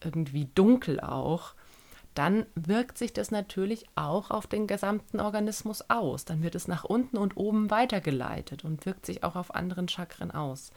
irgendwie 0.03 0.50
dunkel 0.55 1.00
auch, 1.00 1.53
dann 2.13 2.45
wirkt 2.55 2.97
sich 2.97 3.13
das 3.13 3.31
natürlich 3.31 3.85
auch 3.95 4.31
auf 4.31 4.47
den 4.47 4.67
gesamten 4.67 5.19
Organismus 5.19 5.89
aus. 5.89 6.25
Dann 6.25 6.43
wird 6.43 6.55
es 6.55 6.67
nach 6.67 6.83
unten 6.83 7.17
und 7.17 7.38
oben 7.38 7.69
weitergeleitet 7.71 8.65
und 8.65 8.85
wirkt 8.85 9.05
sich 9.05 9.23
auch 9.23 9.35
auf 9.35 9.55
anderen 9.55 9.88
Chakren 9.88 10.31
aus. 10.31 10.71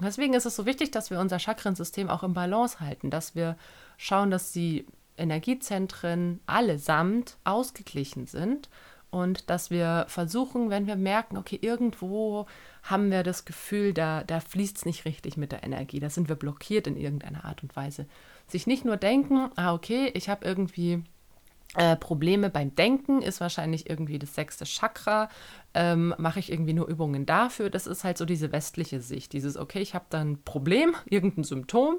Deswegen 0.00 0.34
ist 0.34 0.44
es 0.44 0.56
so 0.56 0.66
wichtig, 0.66 0.90
dass 0.90 1.10
wir 1.10 1.18
unser 1.18 1.38
Chakrensystem 1.38 2.10
auch 2.10 2.22
im 2.22 2.34
Balance 2.34 2.80
halten, 2.80 3.10
dass 3.10 3.34
wir 3.34 3.56
schauen, 3.96 4.30
dass 4.30 4.52
sie 4.52 4.86
Energiezentren 5.18 6.40
allesamt 6.46 7.36
ausgeglichen 7.44 8.26
sind 8.26 8.68
und 9.10 9.48
dass 9.50 9.70
wir 9.70 10.04
versuchen, 10.08 10.68
wenn 10.68 10.86
wir 10.86 10.96
merken, 10.96 11.36
okay, 11.36 11.58
irgendwo 11.60 12.46
haben 12.82 13.10
wir 13.10 13.22
das 13.22 13.44
Gefühl, 13.44 13.94
da, 13.94 14.24
da 14.24 14.40
fließt 14.40 14.78
es 14.78 14.84
nicht 14.84 15.04
richtig 15.04 15.36
mit 15.36 15.52
der 15.52 15.64
Energie, 15.64 16.00
da 16.00 16.10
sind 16.10 16.28
wir 16.28 16.36
blockiert 16.36 16.86
in 16.86 16.96
irgendeiner 16.96 17.44
Art 17.44 17.62
und 17.62 17.74
Weise. 17.76 18.06
Sich 18.46 18.66
nicht 18.66 18.84
nur 18.84 18.96
denken, 18.96 19.50
ah, 19.56 19.74
okay, 19.74 20.10
ich 20.14 20.28
habe 20.28 20.44
irgendwie 20.44 21.02
äh, 21.76 21.96
Probleme 21.96 22.50
beim 22.50 22.74
Denken, 22.74 23.22
ist 23.22 23.40
wahrscheinlich 23.40 23.88
irgendwie 23.88 24.18
das 24.18 24.34
sechste 24.34 24.64
Chakra, 24.64 25.28
ähm, 25.74 26.14
mache 26.18 26.38
ich 26.38 26.50
irgendwie 26.50 26.72
nur 26.72 26.86
Übungen 26.86 27.26
dafür. 27.26 27.70
Das 27.70 27.86
ist 27.86 28.04
halt 28.04 28.18
so 28.18 28.24
diese 28.24 28.52
westliche 28.52 29.00
Sicht, 29.00 29.32
dieses, 29.32 29.56
okay, 29.56 29.80
ich 29.80 29.94
habe 29.94 30.06
da 30.10 30.20
ein 30.20 30.42
Problem, 30.42 30.94
irgendein 31.06 31.44
Symptom 31.44 31.96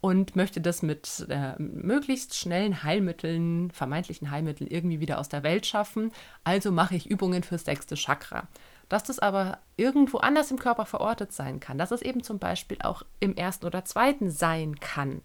und 0.00 0.34
möchte 0.34 0.60
das 0.60 0.82
mit 0.82 1.26
äh, 1.28 1.52
möglichst 1.58 2.34
schnellen 2.34 2.82
Heilmitteln, 2.82 3.70
vermeintlichen 3.70 4.30
Heilmitteln 4.30 4.70
irgendwie 4.70 5.00
wieder 5.00 5.18
aus 5.18 5.28
der 5.28 5.42
Welt 5.42 5.66
schaffen. 5.66 6.10
Also 6.42 6.72
mache 6.72 6.96
ich 6.96 7.10
Übungen 7.10 7.42
fürs 7.42 7.64
sechste 7.64 7.96
Chakra. 7.96 8.48
Dass 8.88 9.04
das 9.04 9.18
aber 9.18 9.58
irgendwo 9.76 10.18
anders 10.18 10.50
im 10.50 10.58
Körper 10.58 10.86
verortet 10.86 11.32
sein 11.32 11.60
kann, 11.60 11.78
dass 11.78 11.90
es 11.90 12.02
eben 12.02 12.22
zum 12.22 12.38
Beispiel 12.38 12.78
auch 12.82 13.02
im 13.20 13.36
ersten 13.36 13.66
oder 13.66 13.84
zweiten 13.84 14.30
sein 14.30 14.80
kann. 14.80 15.20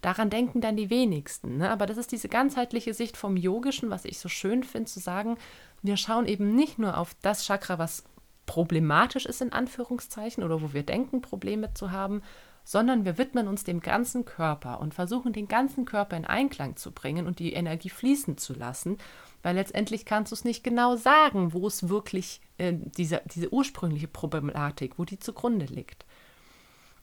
Daran 0.00 0.30
denken 0.30 0.60
dann 0.60 0.76
die 0.76 0.90
wenigsten. 0.90 1.58
Ne? 1.58 1.70
Aber 1.70 1.86
das 1.86 1.96
ist 1.96 2.10
diese 2.10 2.28
ganzheitliche 2.28 2.94
Sicht 2.94 3.16
vom 3.16 3.36
Yogischen, 3.36 3.90
was 3.90 4.04
ich 4.04 4.18
so 4.18 4.28
schön 4.28 4.64
finde, 4.64 4.90
zu 4.90 5.00
sagen, 5.00 5.36
wir 5.82 5.96
schauen 5.96 6.26
eben 6.26 6.54
nicht 6.54 6.78
nur 6.78 6.98
auf 6.98 7.14
das 7.22 7.46
Chakra, 7.46 7.78
was 7.78 8.04
problematisch 8.46 9.26
ist 9.26 9.40
in 9.40 9.52
Anführungszeichen 9.52 10.42
oder 10.42 10.60
wo 10.60 10.72
wir 10.72 10.82
denken, 10.82 11.22
Probleme 11.22 11.72
zu 11.74 11.90
haben, 11.90 12.22
sondern 12.64 13.04
wir 13.04 13.18
widmen 13.18 13.46
uns 13.46 13.62
dem 13.62 13.80
ganzen 13.80 14.24
Körper 14.24 14.80
und 14.80 14.94
versuchen 14.94 15.32
den 15.32 15.48
ganzen 15.48 15.84
Körper 15.84 16.16
in 16.16 16.24
Einklang 16.24 16.76
zu 16.76 16.90
bringen 16.90 17.26
und 17.26 17.38
die 17.38 17.52
Energie 17.52 17.90
fließen 17.90 18.38
zu 18.38 18.54
lassen, 18.54 18.98
weil 19.42 19.54
letztendlich 19.54 20.06
kannst 20.06 20.32
du 20.32 20.34
es 20.34 20.44
nicht 20.44 20.64
genau 20.64 20.96
sagen, 20.96 21.52
wo 21.52 21.66
es 21.66 21.88
wirklich 21.90 22.40
äh, 22.56 22.72
diese, 22.72 23.20
diese 23.34 23.52
ursprüngliche 23.52 24.08
Problematik, 24.08 24.98
wo 24.98 25.04
die 25.04 25.18
zugrunde 25.18 25.66
liegt. 25.66 26.06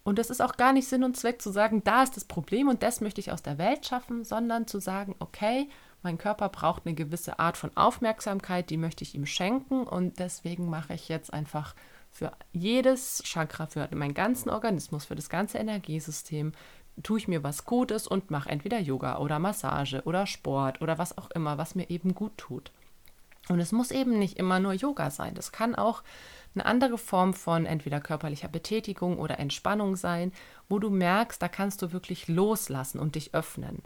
Und 0.04 0.18
es 0.18 0.32
ist 0.32 0.42
auch 0.42 0.58
gar 0.58 0.74
nicht 0.74 0.88
Sinn 0.88 1.04
und 1.04 1.16
Zweck 1.16 1.42
zu 1.42 1.52
sagen, 1.52 1.84
da 1.84 2.02
ist 2.02 2.18
das 2.18 2.26
Problem 2.26 2.68
und 2.68 2.82
das 2.82 3.02
möchte 3.02 3.22
ich 3.22 3.32
aus 3.32 3.44
der 3.44 3.60
Welt 3.60 3.86
schaffen, 3.86 4.24
sondern 4.24 4.66
zu 4.66 4.80
sagen, 4.80 5.16
okay, 5.20 5.70
mein 6.02 6.18
Körper 6.18 6.50
braucht 6.50 6.88
eine 6.88 6.96
gewisse 6.96 7.38
Art 7.38 7.58
von 7.58 7.70
Aufmerksamkeit, 7.78 8.72
die 8.72 8.78
möchte 8.78 9.04
ich 9.04 9.14
ihm 9.14 9.28
schenken 9.28 9.84
und 9.84 10.18
deswegen 10.18 10.68
mache 10.68 10.96
ich 10.96 11.10
jetzt 11.10 11.32
einfach 11.32 11.76
für 12.12 12.34
jedes 12.52 13.24
Chakra, 13.24 13.68
für 13.68 13.88
meinen 13.96 14.14
ganzen 14.14 14.50
Organismus, 14.50 15.06
für 15.06 15.16
das 15.16 15.30
ganze 15.30 15.58
Energiesystem, 15.58 16.52
tue 17.04 17.18
ich 17.18 17.28
mir 17.28 17.44
was 17.44 17.66
Gutes 17.66 18.06
und 18.06 18.32
mache 18.32 18.50
entweder 18.50 18.80
Yoga 18.80 19.18
oder 19.18 19.40
Massage 19.40 20.02
oder 20.04 20.28
Sport 20.28 20.82
oder 20.82 20.98
was 20.98 21.18
auch 21.18 21.32
immer, 21.32 21.58
was 21.58 21.74
mir 21.74 21.90
eben 21.90 22.14
gut 22.14 22.38
tut. 22.38 22.72
Und 23.50 23.60
es 23.60 23.72
muss 23.72 23.92
eben 23.92 24.20
nicht 24.20 24.38
immer 24.38 24.60
nur 24.60 24.74
Yoga 24.74 25.10
sein. 25.10 25.34
Das 25.34 25.52
kann 25.52 25.74
auch 25.74 26.04
eine 26.54 26.66
andere 26.66 26.98
Form 26.98 27.34
von 27.34 27.66
entweder 27.66 28.00
körperlicher 28.00 28.50
Betätigung 28.50 29.18
oder 29.18 29.40
Entspannung 29.40 29.96
sein, 29.96 30.32
wo 30.70 30.80
du 30.80 30.90
merkst, 30.90 31.42
da 31.42 31.48
kannst 31.48 31.82
du 31.82 31.92
wirklich 31.92 32.28
loslassen 32.28 33.00
und 33.00 33.16
dich 33.16 33.34
öffnen. 33.34 33.82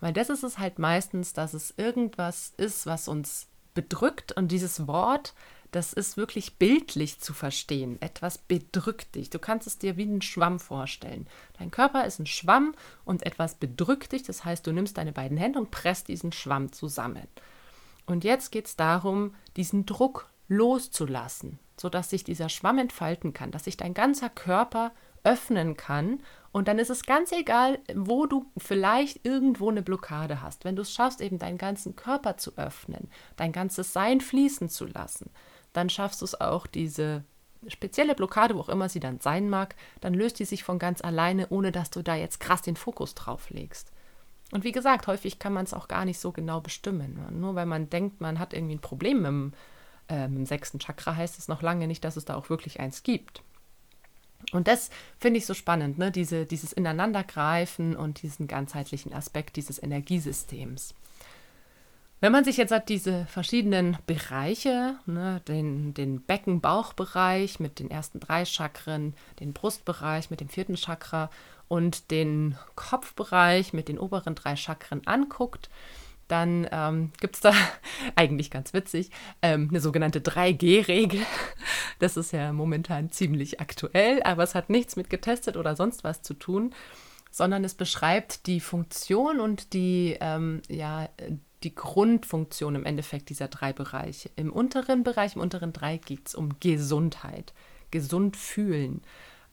Weil 0.00 0.12
das 0.12 0.30
ist 0.30 0.44
es 0.44 0.58
halt 0.58 0.78
meistens, 0.78 1.32
dass 1.32 1.52
es 1.52 1.74
irgendwas 1.76 2.52
ist, 2.56 2.86
was 2.86 3.08
uns 3.08 3.48
bedrückt 3.74 4.32
und 4.32 4.48
dieses 4.48 4.86
Wort 4.86 5.34
das 5.72 5.92
ist 5.92 6.16
wirklich 6.16 6.58
bildlich 6.58 7.20
zu 7.20 7.34
verstehen. 7.34 8.00
Etwas 8.00 8.38
bedrückt 8.38 9.14
dich. 9.14 9.30
Du 9.30 9.38
kannst 9.38 9.66
es 9.66 9.78
dir 9.78 9.96
wie 9.96 10.02
einen 10.02 10.22
Schwamm 10.22 10.60
vorstellen. 10.60 11.26
Dein 11.58 11.70
Körper 11.70 12.04
ist 12.06 12.18
ein 12.18 12.26
Schwamm 12.26 12.74
und 13.04 13.24
etwas 13.24 13.56
bedrückt 13.56 14.12
dich. 14.12 14.22
Das 14.22 14.44
heißt, 14.44 14.66
du 14.66 14.72
nimmst 14.72 14.98
deine 14.98 15.12
beiden 15.12 15.36
Hände 15.36 15.58
und 15.58 15.70
presst 15.70 16.08
diesen 16.08 16.32
Schwamm 16.32 16.72
zusammen. 16.72 17.26
Und 18.06 18.24
jetzt 18.24 18.52
geht 18.52 18.66
es 18.66 18.76
darum, 18.76 19.34
diesen 19.56 19.84
Druck 19.84 20.28
loszulassen, 20.48 21.58
sodass 21.76 22.10
sich 22.10 22.24
dieser 22.24 22.48
Schwamm 22.48 22.78
entfalten 22.78 23.32
kann, 23.32 23.50
dass 23.50 23.64
sich 23.64 23.76
dein 23.76 23.94
ganzer 23.94 24.30
Körper 24.30 24.92
öffnen 25.24 25.76
kann. 25.76 26.20
Und 26.52 26.68
dann 26.68 26.78
ist 26.78 26.88
es 26.88 27.04
ganz 27.04 27.32
egal, 27.32 27.80
wo 27.94 28.26
du 28.26 28.46
vielleicht 28.56 29.26
irgendwo 29.26 29.68
eine 29.68 29.82
Blockade 29.82 30.40
hast. 30.40 30.64
Wenn 30.64 30.76
du 30.76 30.82
es 30.82 30.94
schaffst, 30.94 31.20
eben 31.20 31.38
deinen 31.38 31.58
ganzen 31.58 31.96
Körper 31.96 32.38
zu 32.38 32.56
öffnen, 32.56 33.10
dein 33.36 33.52
ganzes 33.52 33.92
Sein 33.92 34.20
fließen 34.20 34.68
zu 34.68 34.86
lassen, 34.86 35.30
dann 35.76 35.90
schaffst 35.90 36.20
du 36.20 36.24
es 36.24 36.40
auch, 36.40 36.66
diese 36.66 37.24
spezielle 37.68 38.14
Blockade, 38.14 38.54
wo 38.54 38.60
auch 38.60 38.68
immer 38.68 38.88
sie 38.88 39.00
dann 39.00 39.20
sein 39.20 39.48
mag, 39.48 39.74
dann 40.00 40.14
löst 40.14 40.38
die 40.38 40.44
sich 40.44 40.64
von 40.64 40.78
ganz 40.78 41.02
alleine, 41.02 41.48
ohne 41.48 41.72
dass 41.72 41.90
du 41.90 42.02
da 42.02 42.14
jetzt 42.14 42.40
krass 42.40 42.62
den 42.62 42.76
Fokus 42.76 43.14
drauf 43.14 43.50
legst. 43.50 43.92
Und 44.52 44.64
wie 44.64 44.72
gesagt, 44.72 45.06
häufig 45.06 45.38
kann 45.38 45.52
man 45.52 45.64
es 45.64 45.74
auch 45.74 45.88
gar 45.88 46.04
nicht 46.04 46.20
so 46.20 46.30
genau 46.32 46.60
bestimmen. 46.60 47.18
Nur 47.40 47.56
weil 47.56 47.66
man 47.66 47.90
denkt, 47.90 48.20
man 48.20 48.38
hat 48.38 48.54
irgendwie 48.54 48.76
ein 48.76 48.80
Problem 48.80 49.24
dem, 49.24 49.52
äh, 50.06 50.28
dem 50.28 50.46
sechsten 50.46 50.78
Chakra, 50.78 51.16
heißt 51.16 51.38
es 51.38 51.48
noch 51.48 51.62
lange 51.62 51.88
nicht, 51.88 52.04
dass 52.04 52.16
es 52.16 52.24
da 52.24 52.36
auch 52.36 52.48
wirklich 52.48 52.78
eins 52.78 53.02
gibt. 53.02 53.42
Und 54.52 54.68
das 54.68 54.90
finde 55.18 55.38
ich 55.38 55.46
so 55.46 55.54
spannend, 55.54 55.98
ne? 55.98 56.12
Diese, 56.12 56.46
dieses 56.46 56.72
Ineinandergreifen 56.72 57.96
und 57.96 58.22
diesen 58.22 58.46
ganzheitlichen 58.46 59.12
Aspekt 59.12 59.56
dieses 59.56 59.82
Energiesystems. 59.82 60.94
Wenn 62.26 62.32
man 62.32 62.42
sich 62.42 62.56
jetzt 62.56 62.72
hat 62.72 62.88
diese 62.88 63.24
verschiedenen 63.26 63.98
Bereiche, 64.08 64.96
ne, 65.06 65.40
den, 65.46 65.94
den 65.94 66.20
Becken-Bauchbereich 66.22 67.60
mit 67.60 67.78
den 67.78 67.88
ersten 67.88 68.18
drei 68.18 68.44
Chakren, 68.44 69.14
den 69.38 69.52
Brustbereich 69.52 70.28
mit 70.28 70.40
dem 70.40 70.48
vierten 70.48 70.74
Chakra 70.74 71.30
und 71.68 72.10
den 72.10 72.58
Kopfbereich 72.74 73.72
mit 73.72 73.86
den 73.86 74.00
oberen 74.00 74.34
drei 74.34 74.56
Chakren 74.56 75.06
anguckt, 75.06 75.70
dann 76.26 76.66
ähm, 76.72 77.12
gibt 77.20 77.36
es 77.36 77.42
da 77.42 77.52
eigentlich 78.16 78.50
ganz 78.50 78.72
witzig 78.72 79.12
ähm, 79.40 79.68
eine 79.70 79.78
sogenannte 79.78 80.18
3G-Regel. 80.18 81.20
Das 82.00 82.16
ist 82.16 82.32
ja 82.32 82.52
momentan 82.52 83.12
ziemlich 83.12 83.60
aktuell, 83.60 84.20
aber 84.24 84.42
es 84.42 84.56
hat 84.56 84.68
nichts 84.68 84.96
mit 84.96 85.10
getestet 85.10 85.56
oder 85.56 85.76
sonst 85.76 86.02
was 86.02 86.22
zu 86.22 86.34
tun, 86.34 86.74
sondern 87.30 87.62
es 87.62 87.74
beschreibt 87.74 88.48
die 88.48 88.58
Funktion 88.58 89.38
und 89.38 89.72
die, 89.74 90.16
ähm, 90.20 90.60
ja, 90.68 91.08
die 91.66 91.74
Grundfunktion 91.74 92.76
im 92.76 92.86
Endeffekt 92.86 93.28
dieser 93.28 93.48
drei 93.48 93.72
Bereiche. 93.72 94.30
Im 94.36 94.52
unteren 94.52 95.02
Bereich, 95.02 95.34
im 95.34 95.42
unteren 95.42 95.72
Dreieck 95.72 96.06
geht 96.06 96.28
es 96.28 96.34
um 96.36 96.60
Gesundheit, 96.60 97.52
gesund 97.90 98.36
fühlen. 98.36 99.02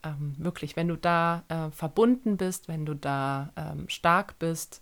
Ähm, 0.04 0.36
wirklich, 0.38 0.76
wenn 0.76 0.86
du 0.86 0.96
da 0.96 1.42
äh, 1.48 1.72
verbunden 1.72 2.36
bist, 2.36 2.68
wenn 2.68 2.86
du 2.86 2.94
da 2.94 3.52
ähm, 3.56 3.88
stark 3.88 4.38
bist, 4.38 4.80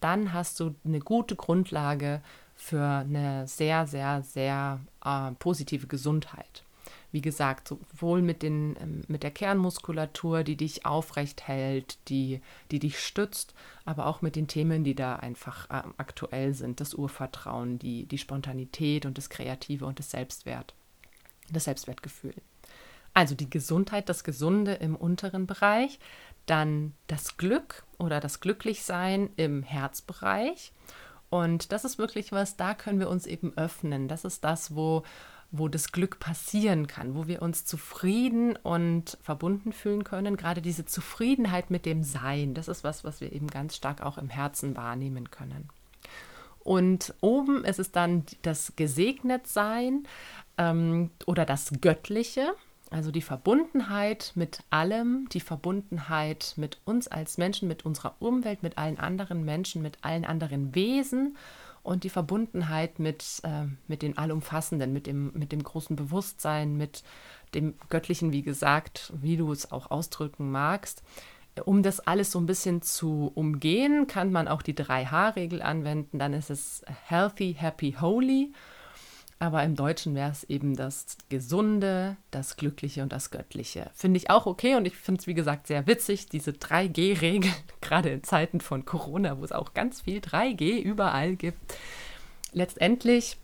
dann 0.00 0.32
hast 0.32 0.58
du 0.58 0.74
eine 0.84 0.98
gute 0.98 1.36
Grundlage 1.36 2.20
für 2.56 2.82
eine 2.82 3.46
sehr, 3.46 3.86
sehr, 3.86 4.22
sehr 4.22 4.80
äh, 5.04 5.30
positive 5.38 5.86
Gesundheit. 5.86 6.64
Wie 7.12 7.20
gesagt, 7.20 7.68
sowohl 7.68 8.22
mit, 8.22 8.42
den, 8.42 8.76
ähm, 8.80 9.02
mit 9.06 9.22
der 9.22 9.30
Kernmuskulatur, 9.30 10.42
die 10.42 10.56
dich 10.56 10.86
aufrecht 10.86 11.46
hält, 11.46 11.98
die, 12.08 12.40
die 12.70 12.78
dich 12.78 12.98
stützt, 12.98 13.54
aber 13.84 14.06
auch 14.06 14.22
mit 14.22 14.34
den 14.34 14.48
Themen, 14.48 14.82
die 14.82 14.94
da 14.94 15.16
einfach 15.16 15.68
äh, 15.70 15.82
aktuell 15.98 16.54
sind. 16.54 16.80
Das 16.80 16.94
Urvertrauen, 16.94 17.78
die, 17.78 18.06
die 18.06 18.18
Spontanität 18.18 19.06
und 19.06 19.18
das 19.18 19.30
Kreative 19.30 19.84
und 19.84 19.98
das 19.98 20.10
Selbstwert, 20.10 20.74
das 21.50 21.64
Selbstwertgefühl. 21.64 22.34
Also 23.14 23.34
die 23.34 23.50
Gesundheit, 23.50 24.08
das 24.08 24.24
Gesunde 24.24 24.72
im 24.74 24.96
unteren 24.96 25.46
Bereich, 25.46 25.98
dann 26.46 26.94
das 27.06 27.36
Glück 27.36 27.84
oder 27.98 28.20
das 28.20 28.40
Glücklichsein 28.40 29.30
im 29.36 29.62
Herzbereich. 29.62 30.72
Und 31.28 31.72
das 31.72 31.84
ist 31.84 31.98
wirklich 31.98 32.32
was, 32.32 32.56
da 32.56 32.74
können 32.74 33.00
wir 33.00 33.08
uns 33.08 33.26
eben 33.26 33.56
öffnen. 33.56 34.08
Das 34.08 34.24
ist 34.24 34.44
das, 34.44 34.74
wo, 34.74 35.02
wo 35.52 35.68
das 35.68 35.92
Glück 35.92 36.18
passieren 36.18 36.86
kann, 36.86 37.14
wo 37.14 37.28
wir 37.28 37.42
uns 37.42 37.66
zufrieden 37.66 38.56
und 38.56 39.18
verbunden 39.22 39.72
fühlen 39.72 40.02
können. 40.02 40.38
Gerade 40.38 40.62
diese 40.62 40.86
Zufriedenheit 40.86 41.70
mit 41.70 41.84
dem 41.84 42.02
Sein, 42.02 42.54
das 42.54 42.68
ist 42.68 42.82
was, 42.82 43.04
was 43.04 43.20
wir 43.20 43.32
eben 43.32 43.48
ganz 43.48 43.76
stark 43.76 44.02
auch 44.02 44.16
im 44.16 44.30
Herzen 44.30 44.76
wahrnehmen 44.76 45.30
können. 45.30 45.68
Und 46.64 47.14
oben 47.20 47.64
ist 47.64 47.78
es 47.78 47.92
dann 47.92 48.24
das 48.40 48.72
Gesegnetsein 48.76 50.04
ähm, 50.56 51.10
oder 51.26 51.44
das 51.44 51.72
Göttliche. 51.80 52.54
Also 52.90 53.10
die 53.10 53.22
Verbundenheit 53.22 54.32
mit 54.34 54.60
allem, 54.70 55.28
die 55.32 55.40
Verbundenheit 55.40 56.54
mit 56.56 56.78
uns 56.84 57.08
als 57.08 57.36
Menschen, 57.36 57.68
mit 57.68 57.84
unserer 57.84 58.14
Umwelt, 58.20 58.62
mit 58.62 58.78
allen 58.78 58.98
anderen 58.98 59.44
Menschen, 59.44 59.82
mit 59.82 59.98
allen 60.02 60.24
anderen 60.24 60.74
Wesen 60.74 61.36
und 61.82 62.04
die 62.04 62.10
Verbundenheit 62.10 62.98
mit, 62.98 63.40
äh, 63.42 63.66
mit 63.88 64.02
den 64.02 64.16
Allumfassenden, 64.16 64.92
mit 64.92 65.06
dem, 65.06 65.32
mit 65.34 65.52
dem 65.52 65.62
großen 65.62 65.96
Bewusstsein, 65.96 66.76
mit 66.76 67.02
dem 67.54 67.74
Göttlichen, 67.88 68.32
wie 68.32 68.42
gesagt, 68.42 69.12
wie 69.20 69.36
du 69.36 69.52
es 69.52 69.72
auch 69.72 69.90
ausdrücken 69.90 70.50
magst. 70.50 71.02
Um 71.64 71.82
das 71.82 72.00
alles 72.00 72.30
so 72.30 72.38
ein 72.38 72.46
bisschen 72.46 72.80
zu 72.80 73.30
umgehen, 73.34 74.06
kann 74.06 74.32
man 74.32 74.48
auch 74.48 74.62
die 74.62 74.74
3H-Regel 74.74 75.60
anwenden. 75.60 76.18
Dann 76.18 76.32
ist 76.32 76.48
es 76.48 76.82
Healthy, 77.08 77.54
Happy, 77.58 77.96
Holy 78.00 78.52
aber 79.42 79.64
im 79.64 79.74
Deutschen 79.74 80.14
wäre 80.14 80.30
es 80.30 80.44
eben 80.44 80.76
das 80.76 81.16
Gesunde, 81.28 82.16
das 82.30 82.56
Glückliche 82.56 83.02
und 83.02 83.10
das 83.10 83.32
Göttliche. 83.32 83.90
Finde 83.92 84.18
ich 84.18 84.30
auch 84.30 84.46
okay 84.46 84.76
und 84.76 84.86
ich 84.86 84.94
finde 84.94 85.20
es, 85.20 85.26
wie 85.26 85.34
gesagt, 85.34 85.66
sehr 85.66 85.88
witzig, 85.88 86.28
diese 86.28 86.52
3G-Regel, 86.52 87.50
gerade 87.80 88.10
in 88.10 88.22
Zeiten 88.22 88.60
von 88.60 88.84
Corona, 88.84 89.40
wo 89.40 89.44
es 89.44 89.50
auch 89.50 89.74
ganz 89.74 90.02
viel 90.02 90.20
3G 90.20 90.80
überall 90.80 91.34
gibt. 91.34 91.58
Letztendlich 92.52 93.36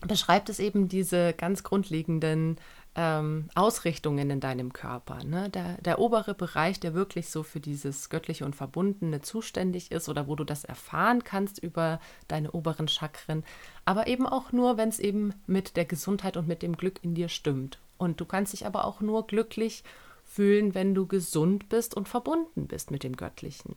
beschreibt 0.00 0.48
es 0.48 0.58
eben 0.58 0.88
diese 0.88 1.34
ganz 1.34 1.62
grundlegenden 1.62 2.56
ähm, 2.96 3.50
Ausrichtungen 3.54 4.30
in 4.30 4.40
deinem 4.40 4.72
Körper. 4.72 5.22
Ne? 5.22 5.50
Der, 5.50 5.74
der 5.82 5.98
obere 5.98 6.34
Bereich, 6.34 6.80
der 6.80 6.94
wirklich 6.94 7.28
so 7.28 7.42
für 7.42 7.60
dieses 7.60 8.08
Göttliche 8.08 8.46
und 8.46 8.56
Verbundene 8.56 9.20
zuständig 9.20 9.92
ist 9.92 10.08
oder 10.08 10.26
wo 10.26 10.34
du 10.34 10.44
das 10.44 10.64
erfahren 10.64 11.22
kannst 11.22 11.58
über 11.58 12.00
deine 12.26 12.52
oberen 12.52 12.88
Chakren, 12.88 13.44
aber 13.84 14.06
eben 14.06 14.26
auch 14.26 14.50
nur, 14.50 14.78
wenn 14.78 14.88
es 14.88 14.98
eben 14.98 15.34
mit 15.46 15.76
der 15.76 15.84
Gesundheit 15.84 16.38
und 16.38 16.48
mit 16.48 16.62
dem 16.62 16.76
Glück 16.76 16.98
in 17.02 17.14
dir 17.14 17.28
stimmt. 17.28 17.78
Und 17.98 18.20
du 18.20 18.24
kannst 18.24 18.54
dich 18.54 18.66
aber 18.66 18.86
auch 18.86 19.00
nur 19.00 19.26
glücklich 19.26 19.84
fühlen, 20.24 20.74
wenn 20.74 20.94
du 20.94 21.06
gesund 21.06 21.68
bist 21.68 21.94
und 21.94 22.08
verbunden 22.08 22.66
bist 22.66 22.90
mit 22.90 23.04
dem 23.04 23.16
Göttlichen 23.16 23.76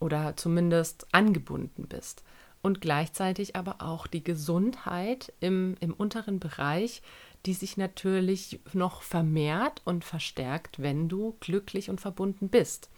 oder 0.00 0.36
zumindest 0.36 1.06
angebunden 1.12 1.86
bist 1.86 2.24
und 2.62 2.80
gleichzeitig 2.80 3.56
aber 3.56 3.76
auch 3.80 4.06
die 4.06 4.24
Gesundheit 4.24 5.32
im, 5.40 5.76
im 5.80 5.92
unteren 5.92 6.40
Bereich, 6.40 7.02
die 7.46 7.54
sich 7.54 7.76
natürlich 7.76 8.60
noch 8.72 9.02
vermehrt 9.02 9.82
und 9.84 10.04
verstärkt, 10.04 10.80
wenn 10.80 11.08
du 11.08 11.36
glücklich 11.40 11.90
und 11.90 12.00
verbunden 12.00 12.48
bist. 12.48 12.88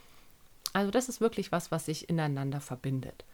Also 0.72 0.90
das 0.90 1.08
ist 1.08 1.20
wirklich 1.20 1.52
was, 1.52 1.70
was 1.70 1.86
sich 1.86 2.08
ineinander 2.08 2.60
verbindet. 2.60 3.24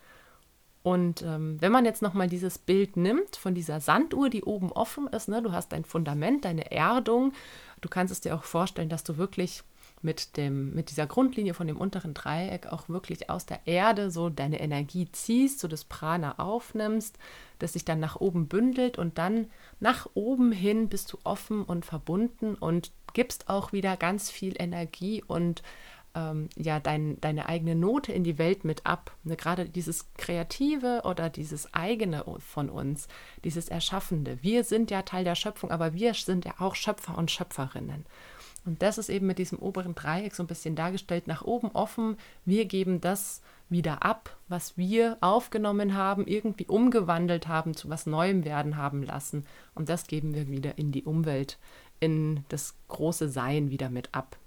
Und 0.82 1.22
ähm, 1.22 1.60
wenn 1.60 1.72
man 1.72 1.84
jetzt 1.84 2.00
nochmal 2.00 2.28
dieses 2.28 2.58
Bild 2.58 2.96
nimmt 2.96 3.36
von 3.36 3.54
dieser 3.54 3.80
Sanduhr, 3.80 4.30
die 4.30 4.44
oben 4.44 4.72
offen 4.72 5.08
ist, 5.08 5.28
ne, 5.28 5.42
du 5.42 5.52
hast 5.52 5.72
dein 5.72 5.84
Fundament, 5.84 6.44
deine 6.44 6.70
Erdung, 6.70 7.32
du 7.80 7.88
kannst 7.88 8.12
es 8.12 8.20
dir 8.20 8.34
auch 8.34 8.44
vorstellen, 8.44 8.88
dass 8.88 9.04
du 9.04 9.18
wirklich 9.18 9.62
mit, 10.02 10.36
dem, 10.36 10.74
mit 10.74 10.90
dieser 10.90 11.06
Grundlinie 11.06 11.54
von 11.54 11.66
dem 11.66 11.76
unteren 11.76 12.14
Dreieck 12.14 12.66
auch 12.66 12.88
wirklich 12.88 13.28
aus 13.28 13.46
der 13.46 13.60
Erde 13.66 14.10
so 14.10 14.30
deine 14.30 14.60
Energie 14.60 15.08
ziehst, 15.12 15.60
so 15.60 15.68
das 15.68 15.84
Prana 15.84 16.38
aufnimmst, 16.38 17.18
das 17.58 17.74
sich 17.74 17.84
dann 17.84 18.00
nach 18.00 18.16
oben 18.16 18.48
bündelt 18.48 18.98
und 18.98 19.18
dann 19.18 19.50
nach 19.78 20.08
oben 20.14 20.52
hin 20.52 20.88
bist 20.88 21.12
du 21.12 21.18
offen 21.24 21.62
und 21.62 21.84
verbunden 21.84 22.54
und 22.54 22.92
gibst 23.12 23.48
auch 23.48 23.72
wieder 23.72 23.96
ganz 23.96 24.30
viel 24.30 24.54
Energie 24.58 25.22
und 25.26 25.62
ähm, 26.14 26.48
ja 26.56 26.80
dein, 26.80 27.20
deine 27.20 27.46
eigene 27.46 27.74
Note 27.74 28.12
in 28.12 28.24
die 28.24 28.38
Welt 28.38 28.64
mit 28.64 28.86
ab. 28.86 29.12
Ne, 29.22 29.36
gerade 29.36 29.68
dieses 29.68 30.12
Kreative 30.14 31.02
oder 31.04 31.30
dieses 31.30 31.72
eigene 31.74 32.24
von 32.38 32.68
uns, 32.68 33.08
dieses 33.44 33.68
Erschaffende. 33.68 34.38
Wir 34.42 34.64
sind 34.64 34.90
ja 34.90 35.02
Teil 35.02 35.24
der 35.24 35.34
Schöpfung, 35.34 35.70
aber 35.70 35.94
wir 35.94 36.14
sind 36.14 36.44
ja 36.44 36.54
auch 36.58 36.74
Schöpfer 36.74 37.16
und 37.16 37.30
Schöpferinnen. 37.30 38.06
Und 38.64 38.82
das 38.82 38.98
ist 38.98 39.08
eben 39.08 39.26
mit 39.26 39.38
diesem 39.38 39.58
oberen 39.58 39.94
Dreieck 39.94 40.34
so 40.34 40.42
ein 40.42 40.46
bisschen 40.46 40.76
dargestellt, 40.76 41.26
nach 41.26 41.42
oben 41.42 41.70
offen. 41.72 42.16
Wir 42.44 42.66
geben 42.66 43.00
das 43.00 43.42
wieder 43.68 44.02
ab, 44.02 44.36
was 44.48 44.76
wir 44.76 45.16
aufgenommen 45.20 45.94
haben, 45.94 46.26
irgendwie 46.26 46.66
umgewandelt 46.66 47.48
haben, 47.48 47.74
zu 47.74 47.88
was 47.88 48.06
Neuem 48.06 48.44
werden 48.44 48.76
haben 48.76 49.02
lassen. 49.02 49.46
Und 49.74 49.88
das 49.88 50.06
geben 50.06 50.34
wir 50.34 50.48
wieder 50.48 50.76
in 50.76 50.92
die 50.92 51.04
Umwelt, 51.04 51.58
in 52.00 52.44
das 52.48 52.74
große 52.88 53.28
Sein 53.28 53.70
wieder 53.70 53.88
mit 53.88 54.14
ab 54.14 54.39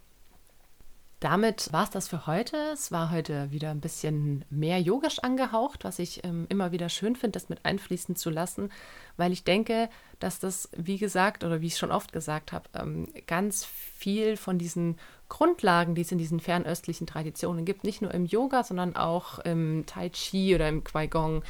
damit 1.23 1.71
war 1.71 1.85
es 1.85 1.89
das 1.89 2.09
für 2.09 2.27
heute. 2.27 2.57
Es 2.73 2.91
war 2.91 3.09
heute 3.09 3.49
wieder 3.49 3.71
ein 3.71 3.79
bisschen 3.79 4.43
mehr 4.49 4.81
yogisch 4.81 5.19
angehaucht, 5.19 5.85
was 5.85 5.99
ich 5.99 6.25
ähm, 6.25 6.47
immer 6.49 6.73
wieder 6.73 6.89
schön 6.89 7.15
finde, 7.15 7.39
das 7.39 7.47
mit 7.47 7.63
einfließen 7.63 8.17
zu 8.17 8.29
lassen, 8.29 8.69
weil 9.15 9.31
ich 9.31 9.45
denke, 9.45 9.89
dass 10.19 10.39
das, 10.39 10.69
wie 10.75 10.97
gesagt, 10.97 11.45
oder 11.45 11.61
wie 11.61 11.67
ich 11.67 11.77
schon 11.77 11.93
oft 11.93 12.11
gesagt 12.11 12.51
habe, 12.51 12.67
ähm, 12.73 13.07
ganz 13.25 13.63
viel 13.63 14.35
von 14.35 14.57
diesen 14.57 14.97
Grundlagen, 15.29 15.95
die 15.95 16.01
es 16.01 16.11
in 16.11 16.17
diesen 16.17 16.41
fernöstlichen 16.41 17.07
Traditionen 17.07 17.63
gibt, 17.63 17.85
nicht 17.85 18.01
nur 18.01 18.13
im 18.13 18.25
Yoga, 18.25 18.63
sondern 18.63 18.97
auch 18.97 19.39
im 19.39 19.85
Tai 19.85 20.09
Chi 20.09 20.53
oder 20.53 20.67
im 20.67 20.83
Qigong, 20.83 21.41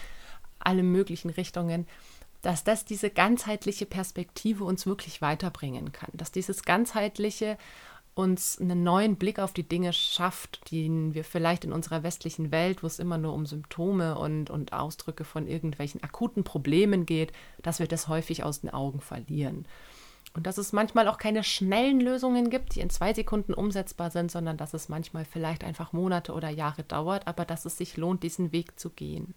alle 0.60 0.84
möglichen 0.84 1.32
Richtungen, 1.32 1.88
dass 2.44 2.64
das 2.64 2.86
diese 2.86 3.10
ganzheitliche 3.10 3.88
Perspektive 3.88 4.66
uns 4.66 4.86
wirklich 4.86 5.22
weiterbringen 5.22 5.92
kann, 5.94 6.12
dass 6.14 6.32
dieses 6.32 6.64
ganzheitliche 6.64 7.58
uns 8.16 8.60
einen 8.60 8.84
neuen 8.84 9.16
Blick 9.16 9.40
auf 9.40 9.54
die 9.54 9.68
Dinge 9.68 9.92
schafft, 9.92 10.72
den 10.72 11.14
wir 11.14 11.24
vielleicht 11.24 11.66
in 11.66 11.74
unserer 11.74 12.04
westlichen 12.04 12.52
Welt, 12.52 12.84
wo 12.84 12.88
es 12.88 13.00
immer 13.00 13.18
nur 13.18 13.34
um 13.34 13.46
Symptome 13.46 14.18
und, 14.18 14.50
und 14.50 14.74
Ausdrücke 14.74 15.24
von 15.24 15.48
irgendwelchen 15.48 16.04
akuten 16.04 16.44
Problemen 16.44 17.06
geht, 17.06 17.34
dass 17.62 17.80
wir 17.80 17.88
das 17.88 18.08
häufig 18.08 18.44
aus 18.44 18.62
den 18.62 18.70
Augen 18.70 19.02
verlieren. 19.02 19.66
Und 20.36 20.48
dass 20.48 20.58
es 20.58 20.74
manchmal 20.74 21.08
auch 21.08 21.18
keine 21.18 21.44
schnellen 21.44 22.00
Lösungen 22.00 22.50
gibt, 22.50 22.76
die 22.76 22.80
in 22.80 22.90
zwei 22.90 23.14
Sekunden 23.14 23.54
umsetzbar 23.54 24.10
sind, 24.10 24.32
sondern 24.32 24.58
dass 24.58 24.74
es 24.74 24.90
manchmal 24.90 25.26
vielleicht 25.26 25.64
einfach 25.64 25.94
Monate 25.94 26.34
oder 26.34 26.50
Jahre 26.50 26.84
dauert, 26.84 27.28
aber 27.28 27.46
dass 27.46 27.66
es 27.66 27.78
sich 27.78 27.98
lohnt, 27.98 28.24
diesen 28.24 28.52
Weg 28.52 28.80
zu 28.80 28.90
gehen. 28.90 29.36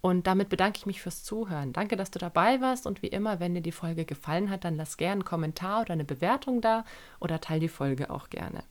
Und 0.00 0.26
damit 0.26 0.48
bedanke 0.48 0.78
ich 0.78 0.86
mich 0.86 1.02
fürs 1.02 1.24
Zuhören. 1.24 1.72
Danke, 1.72 1.96
dass 1.96 2.10
du 2.10 2.18
dabei 2.18 2.60
warst. 2.60 2.86
Und 2.86 3.02
wie 3.02 3.08
immer, 3.08 3.40
wenn 3.40 3.54
dir 3.54 3.62
die 3.62 3.72
Folge 3.72 4.04
gefallen 4.04 4.50
hat, 4.50 4.64
dann 4.64 4.76
lass 4.76 4.96
gerne 4.96 5.12
einen 5.12 5.24
Kommentar 5.24 5.80
oder 5.80 5.94
eine 5.94 6.04
Bewertung 6.04 6.60
da 6.60 6.84
oder 7.18 7.40
teile 7.40 7.60
die 7.60 7.68
Folge 7.68 8.10
auch 8.10 8.30
gerne. 8.30 8.62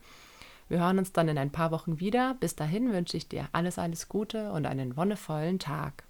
Wir 0.67 0.79
hören 0.79 0.97
uns 0.97 1.11
dann 1.11 1.27
in 1.27 1.37
ein 1.37 1.51
paar 1.51 1.71
Wochen 1.71 1.99
wieder. 1.99 2.35
Bis 2.39 2.55
dahin 2.55 2.91
wünsche 2.91 3.17
ich 3.17 3.27
dir 3.27 3.49
alles, 3.51 3.77
alles 3.77 4.07
Gute 4.07 4.51
und 4.51 4.65
einen 4.65 4.95
wonnevollen 4.97 5.59
Tag. 5.59 6.03